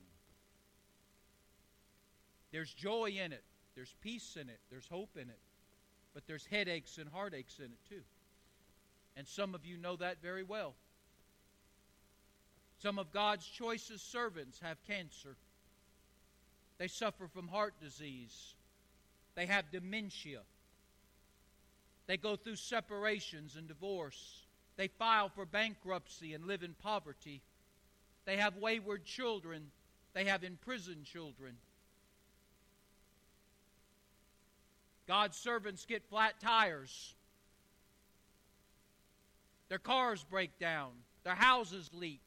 There's 2.53 2.73
joy 2.73 3.17
in 3.21 3.33
it, 3.33 3.43
there's 3.75 3.93
peace 4.01 4.37
in 4.39 4.47
it, 4.47 4.59
there's 4.69 4.87
hope 4.87 5.17
in 5.17 5.23
it, 5.29 5.39
but 6.13 6.23
there's 6.27 6.45
headaches 6.45 6.97
and 6.97 7.09
heartaches 7.09 7.59
in 7.59 7.65
it 7.65 7.79
too. 7.89 8.03
And 9.17 9.27
some 9.27 9.53
of 9.53 9.65
you 9.65 9.77
know 9.77 9.97
that 9.97 10.21
very 10.21 10.43
well. 10.43 10.75
Some 12.81 12.99
of 12.99 13.11
God's 13.11 13.45
choicest 13.45 14.11
servants 14.11 14.59
have 14.61 14.77
cancer. 14.87 15.35
They 16.77 16.87
suffer 16.87 17.27
from 17.27 17.47
heart 17.47 17.73
disease. 17.81 18.53
They 19.35 19.45
have 19.45 19.71
dementia. 19.71 20.41
They 22.07 22.17
go 22.17 22.35
through 22.35 22.57
separations 22.57 23.55
and 23.55 23.67
divorce. 23.67 24.45
They 24.77 24.87
file 24.87 25.29
for 25.29 25.45
bankruptcy 25.45 26.33
and 26.33 26.45
live 26.45 26.63
in 26.63 26.75
poverty. 26.81 27.41
They 28.25 28.37
have 28.37 28.57
wayward 28.57 29.05
children. 29.05 29.71
They 30.13 30.25
have 30.25 30.43
imprisoned 30.43 31.05
children. 31.05 31.55
God's 35.07 35.37
servants 35.37 35.85
get 35.85 36.03
flat 36.09 36.39
tires. 36.41 37.13
Their 39.69 39.77
cars 39.79 40.25
break 40.29 40.57
down. 40.59 40.91
Their 41.23 41.35
houses 41.35 41.89
leak. 41.93 42.21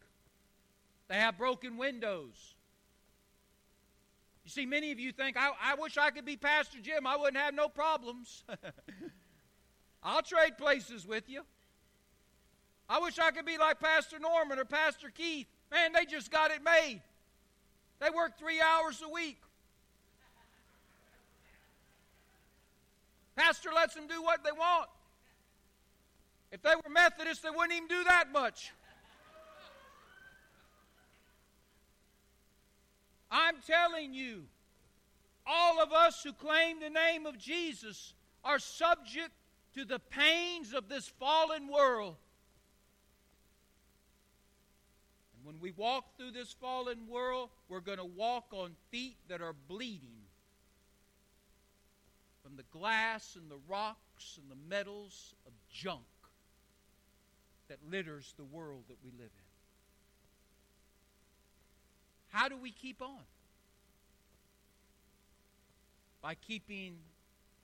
They 1.08 1.16
have 1.16 1.38
broken 1.38 1.76
windows. 1.76 2.54
You 4.48 4.50
see, 4.50 4.64
many 4.64 4.90
of 4.92 4.98
you 4.98 5.12
think, 5.12 5.36
I, 5.36 5.50
I 5.62 5.74
wish 5.74 5.98
I 5.98 6.08
could 6.08 6.24
be 6.24 6.34
Pastor 6.34 6.78
Jim. 6.80 7.06
I 7.06 7.18
wouldn't 7.18 7.36
have 7.36 7.52
no 7.52 7.68
problems. 7.68 8.44
I'll 10.02 10.22
trade 10.22 10.56
places 10.56 11.06
with 11.06 11.28
you. 11.28 11.42
I 12.88 12.98
wish 12.98 13.18
I 13.18 13.30
could 13.30 13.44
be 13.44 13.58
like 13.58 13.78
Pastor 13.78 14.18
Norman 14.18 14.58
or 14.58 14.64
Pastor 14.64 15.10
Keith. 15.10 15.48
Man, 15.70 15.92
they 15.92 16.06
just 16.06 16.30
got 16.30 16.50
it 16.50 16.62
made. 16.64 17.02
They 18.00 18.08
work 18.08 18.38
three 18.38 18.58
hours 18.58 19.02
a 19.04 19.08
week. 19.10 19.36
Pastor 23.36 23.68
lets 23.76 23.94
them 23.94 24.06
do 24.06 24.22
what 24.22 24.44
they 24.44 24.52
want. 24.52 24.88
If 26.52 26.62
they 26.62 26.74
were 26.74 26.90
Methodists, 26.90 27.42
they 27.42 27.50
wouldn't 27.50 27.74
even 27.74 27.88
do 27.88 28.02
that 28.04 28.32
much. 28.32 28.72
I'm 33.30 33.56
telling 33.66 34.14
you, 34.14 34.44
all 35.46 35.82
of 35.82 35.92
us 35.92 36.22
who 36.22 36.32
claim 36.32 36.80
the 36.80 36.90
name 36.90 37.26
of 37.26 37.38
Jesus 37.38 38.14
are 38.44 38.58
subject 38.58 39.30
to 39.74 39.84
the 39.84 39.98
pains 39.98 40.72
of 40.74 40.88
this 40.88 41.08
fallen 41.20 41.68
world. 41.68 42.16
And 45.36 45.46
when 45.46 45.60
we 45.60 45.72
walk 45.72 46.16
through 46.16 46.32
this 46.32 46.52
fallen 46.52 47.06
world, 47.08 47.50
we're 47.68 47.80
going 47.80 47.98
to 47.98 48.04
walk 48.04 48.46
on 48.52 48.72
feet 48.90 49.16
that 49.28 49.40
are 49.40 49.54
bleeding 49.68 50.18
from 52.42 52.56
the 52.56 52.64
glass 52.78 53.36
and 53.36 53.50
the 53.50 53.58
rocks 53.68 54.38
and 54.40 54.50
the 54.50 54.74
metals 54.74 55.34
of 55.46 55.52
junk 55.72 56.00
that 57.68 57.78
litters 57.90 58.34
the 58.36 58.44
world 58.44 58.84
that 58.88 58.96
we 59.04 59.10
live 59.10 59.30
in. 59.30 59.57
How 62.38 62.48
do 62.48 62.56
we 62.56 62.70
keep 62.70 63.02
on? 63.02 63.18
By 66.22 66.36
keeping 66.36 66.94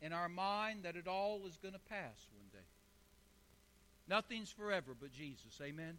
in 0.03 0.13
our 0.13 0.29
mind 0.29 0.81
that 0.83 0.97
it 0.97 1.07
all 1.07 1.43
is 1.47 1.57
going 1.63 1.75
to 1.75 1.81
pass 1.89 2.27
one 2.37 2.49
day. 2.53 2.67
Nothing's 4.09 4.51
forever 4.51 4.97
but 5.01 5.13
Jesus. 5.13 5.61
Amen. 5.63 5.97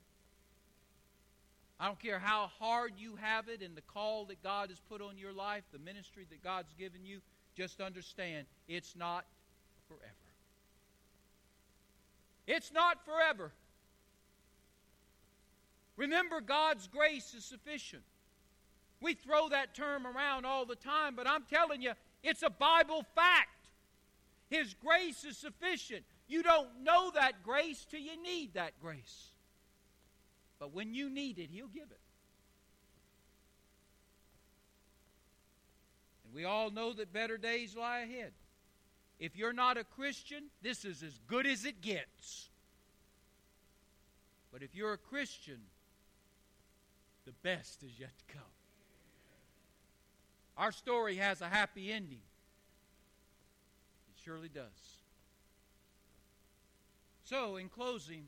I 1.79 1.85
don't 1.85 2.01
care 2.01 2.19
how 2.19 2.51
hard 2.59 2.91
you 2.97 3.15
have 3.15 3.47
it 3.47 3.61
and 3.61 3.77
the 3.77 3.81
call 3.81 4.25
that 4.25 4.43
God 4.43 4.67
has 4.67 4.81
put 4.89 5.01
on 5.01 5.17
your 5.17 5.31
life, 5.31 5.63
the 5.71 5.79
ministry 5.79 6.25
that 6.29 6.43
God's 6.43 6.73
given 6.77 7.05
you, 7.05 7.21
just 7.55 7.79
understand 7.79 8.45
it's 8.67 8.93
not 8.93 9.23
forever. 9.87 10.03
It's 12.45 12.73
not 12.73 13.05
forever. 13.05 13.53
Remember, 15.95 16.41
God's 16.41 16.89
grace 16.89 17.33
is 17.33 17.45
sufficient. 17.45 18.03
We 19.05 19.13
throw 19.13 19.49
that 19.49 19.75
term 19.75 20.07
around 20.07 20.47
all 20.47 20.65
the 20.65 20.75
time, 20.75 21.15
but 21.15 21.27
I'm 21.27 21.43
telling 21.43 21.79
you, 21.79 21.91
it's 22.23 22.41
a 22.41 22.49
Bible 22.49 23.05
fact. 23.13 23.69
His 24.49 24.73
grace 24.73 25.23
is 25.23 25.37
sufficient. 25.37 26.03
You 26.27 26.41
don't 26.41 26.81
know 26.81 27.11
that 27.13 27.43
grace 27.43 27.85
till 27.87 27.99
you 27.99 28.19
need 28.23 28.55
that 28.55 28.71
grace. 28.81 29.27
But 30.57 30.73
when 30.73 30.95
you 30.95 31.11
need 31.11 31.37
it, 31.37 31.51
He'll 31.51 31.67
give 31.67 31.83
it. 31.83 31.99
And 36.25 36.33
we 36.33 36.45
all 36.45 36.71
know 36.71 36.91
that 36.93 37.13
better 37.13 37.37
days 37.37 37.75
lie 37.75 37.99
ahead. 37.99 38.31
If 39.19 39.35
you're 39.35 39.53
not 39.53 39.77
a 39.77 39.83
Christian, 39.83 40.45
this 40.63 40.83
is 40.83 41.03
as 41.03 41.19
good 41.27 41.45
as 41.45 41.63
it 41.63 41.79
gets. 41.79 42.49
But 44.51 44.63
if 44.63 44.73
you're 44.73 44.93
a 44.93 44.97
Christian, 44.97 45.59
the 47.23 47.33
best 47.43 47.83
is 47.83 47.99
yet 47.99 48.17
to 48.17 48.33
come. 48.33 48.41
Our 50.57 50.71
story 50.71 51.17
has 51.17 51.41
a 51.41 51.49
happy 51.49 51.91
ending. 51.91 52.21
It 54.09 54.21
surely 54.23 54.49
does. 54.49 54.63
So, 57.23 57.57
in 57.57 57.69
closing, 57.69 58.25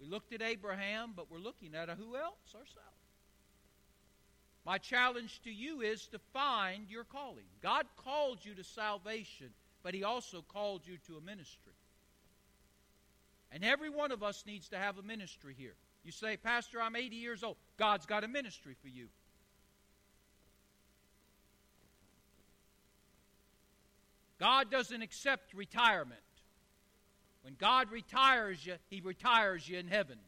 we 0.00 0.06
looked 0.06 0.32
at 0.32 0.42
Abraham, 0.42 1.12
but 1.16 1.30
we're 1.30 1.38
looking 1.38 1.74
at 1.74 1.88
a 1.88 1.94
who 1.94 2.16
else? 2.16 2.54
Ourselves. 2.54 2.94
My 4.64 4.78
challenge 4.78 5.40
to 5.44 5.50
you 5.50 5.80
is 5.80 6.06
to 6.08 6.18
find 6.32 6.88
your 6.88 7.04
calling. 7.04 7.44
God 7.62 7.86
called 7.96 8.38
you 8.42 8.54
to 8.54 8.64
salvation, 8.64 9.50
but 9.82 9.94
He 9.94 10.04
also 10.04 10.42
called 10.42 10.86
you 10.86 10.96
to 11.06 11.16
a 11.16 11.20
ministry. 11.20 11.72
And 13.50 13.64
every 13.64 13.90
one 13.90 14.10
of 14.10 14.22
us 14.22 14.44
needs 14.46 14.68
to 14.70 14.78
have 14.78 14.98
a 14.98 15.02
ministry 15.02 15.54
here. 15.56 15.74
You 16.02 16.12
say, 16.12 16.36
Pastor, 16.36 16.80
I'm 16.80 16.96
80 16.96 17.16
years 17.16 17.42
old. 17.42 17.56
God's 17.76 18.06
got 18.06 18.24
a 18.24 18.28
ministry 18.28 18.76
for 18.80 18.88
you. 18.88 19.08
God 24.38 24.70
doesn't 24.70 25.02
accept 25.02 25.54
retirement. 25.54 26.20
When 27.42 27.56
God 27.58 27.90
retires 27.90 28.64
you, 28.64 28.74
He 28.90 29.00
retires 29.00 29.68
you 29.68 29.78
in 29.78 29.88
heaven. 29.88 30.18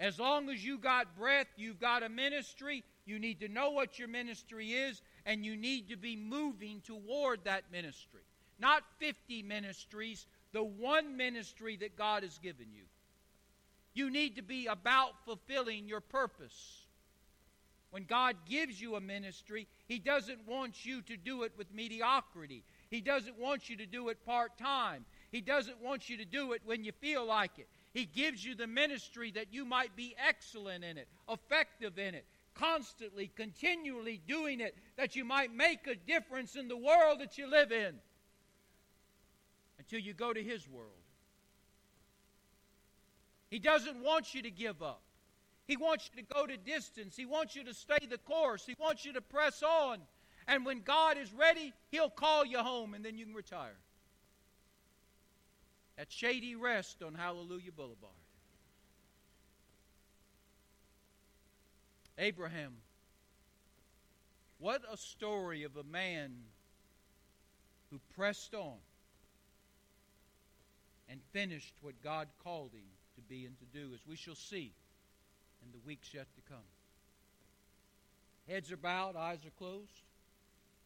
As 0.00 0.18
long 0.18 0.48
as 0.48 0.64
you 0.64 0.78
got 0.78 1.16
breath, 1.16 1.46
you've 1.56 1.78
got 1.78 2.02
a 2.02 2.08
ministry, 2.08 2.82
you 3.04 3.18
need 3.18 3.40
to 3.40 3.48
know 3.48 3.70
what 3.70 3.98
your 3.98 4.08
ministry 4.08 4.72
is, 4.72 5.00
and 5.24 5.44
you 5.44 5.56
need 5.56 5.90
to 5.90 5.96
be 5.96 6.16
moving 6.16 6.80
toward 6.80 7.44
that 7.44 7.64
ministry. 7.70 8.22
Not 8.58 8.82
50 8.98 9.42
ministries, 9.44 10.26
the 10.52 10.64
one 10.64 11.16
ministry 11.16 11.76
that 11.76 11.96
God 11.96 12.22
has 12.22 12.38
given 12.38 12.66
you. 12.72 12.82
You 13.94 14.10
need 14.10 14.36
to 14.36 14.42
be 14.42 14.66
about 14.66 15.24
fulfilling 15.24 15.86
your 15.86 16.00
purpose. 16.00 16.86
When 17.90 18.04
God 18.04 18.36
gives 18.48 18.80
you 18.80 18.96
a 18.96 19.00
ministry, 19.00 19.68
He 19.86 19.98
doesn't 19.98 20.48
want 20.48 20.86
you 20.86 21.02
to 21.02 21.16
do 21.16 21.42
it 21.42 21.52
with 21.58 21.74
mediocrity. 21.74 22.64
He 22.88 23.02
doesn't 23.02 23.38
want 23.38 23.68
you 23.68 23.76
to 23.76 23.86
do 23.86 24.08
it 24.08 24.24
part 24.24 24.56
time. 24.56 25.04
He 25.30 25.42
doesn't 25.42 25.82
want 25.82 26.08
you 26.08 26.16
to 26.16 26.24
do 26.24 26.52
it 26.52 26.62
when 26.64 26.84
you 26.84 26.92
feel 26.92 27.26
like 27.26 27.58
it. 27.58 27.68
He 27.92 28.06
gives 28.06 28.42
you 28.42 28.54
the 28.54 28.66
ministry 28.66 29.30
that 29.32 29.52
you 29.52 29.66
might 29.66 29.94
be 29.94 30.16
excellent 30.26 30.84
in 30.84 30.96
it, 30.96 31.06
effective 31.28 31.98
in 31.98 32.14
it, 32.14 32.24
constantly, 32.54 33.30
continually 33.36 34.22
doing 34.26 34.60
it, 34.60 34.74
that 34.96 35.14
you 35.14 35.26
might 35.26 35.54
make 35.54 35.86
a 35.86 35.94
difference 35.94 36.56
in 36.56 36.68
the 36.68 36.76
world 36.76 37.20
that 37.20 37.36
you 37.36 37.50
live 37.50 37.72
in 37.72 37.94
until 39.78 39.98
you 39.98 40.14
go 40.14 40.32
to 40.32 40.42
His 40.42 40.66
world. 40.66 41.01
He 43.52 43.58
doesn't 43.58 44.02
want 44.02 44.34
you 44.34 44.40
to 44.40 44.50
give 44.50 44.82
up. 44.82 45.02
He 45.66 45.76
wants 45.76 46.08
you 46.10 46.22
to 46.22 46.34
go 46.34 46.46
to 46.46 46.56
distance. 46.56 47.14
He 47.14 47.26
wants 47.26 47.54
you 47.54 47.62
to 47.64 47.74
stay 47.74 47.98
the 48.08 48.16
course. 48.16 48.64
He 48.64 48.74
wants 48.80 49.04
you 49.04 49.12
to 49.12 49.20
press 49.20 49.62
on. 49.62 49.98
And 50.48 50.64
when 50.64 50.80
God 50.80 51.18
is 51.18 51.30
ready, 51.34 51.74
He'll 51.90 52.08
call 52.08 52.46
you 52.46 52.60
home 52.60 52.94
and 52.94 53.04
then 53.04 53.18
you 53.18 53.26
can 53.26 53.34
retire. 53.34 53.76
At 55.98 56.10
Shady 56.10 56.56
Rest 56.56 57.02
on 57.02 57.12
Hallelujah 57.12 57.72
Boulevard. 57.72 58.14
Abraham. 62.16 62.72
What 64.60 64.80
a 64.90 64.96
story 64.96 65.64
of 65.64 65.76
a 65.76 65.84
man 65.84 66.32
who 67.90 68.00
pressed 68.16 68.54
on 68.54 68.78
and 71.10 71.20
finished 71.34 71.74
what 71.82 72.02
God 72.02 72.28
called 72.42 72.70
him 72.72 72.88
be 73.32 73.46
and 73.46 73.58
to 73.58 73.64
do, 73.64 73.94
as 73.94 74.00
we 74.06 74.14
shall 74.14 74.34
see 74.34 74.74
in 75.64 75.72
the 75.72 75.78
weeks 75.86 76.12
yet 76.12 76.26
to 76.34 76.42
come. 76.52 76.68
Heads 78.46 78.70
are 78.70 78.76
bowed, 78.76 79.16
eyes 79.16 79.38
are 79.46 79.56
closed. 79.58 80.02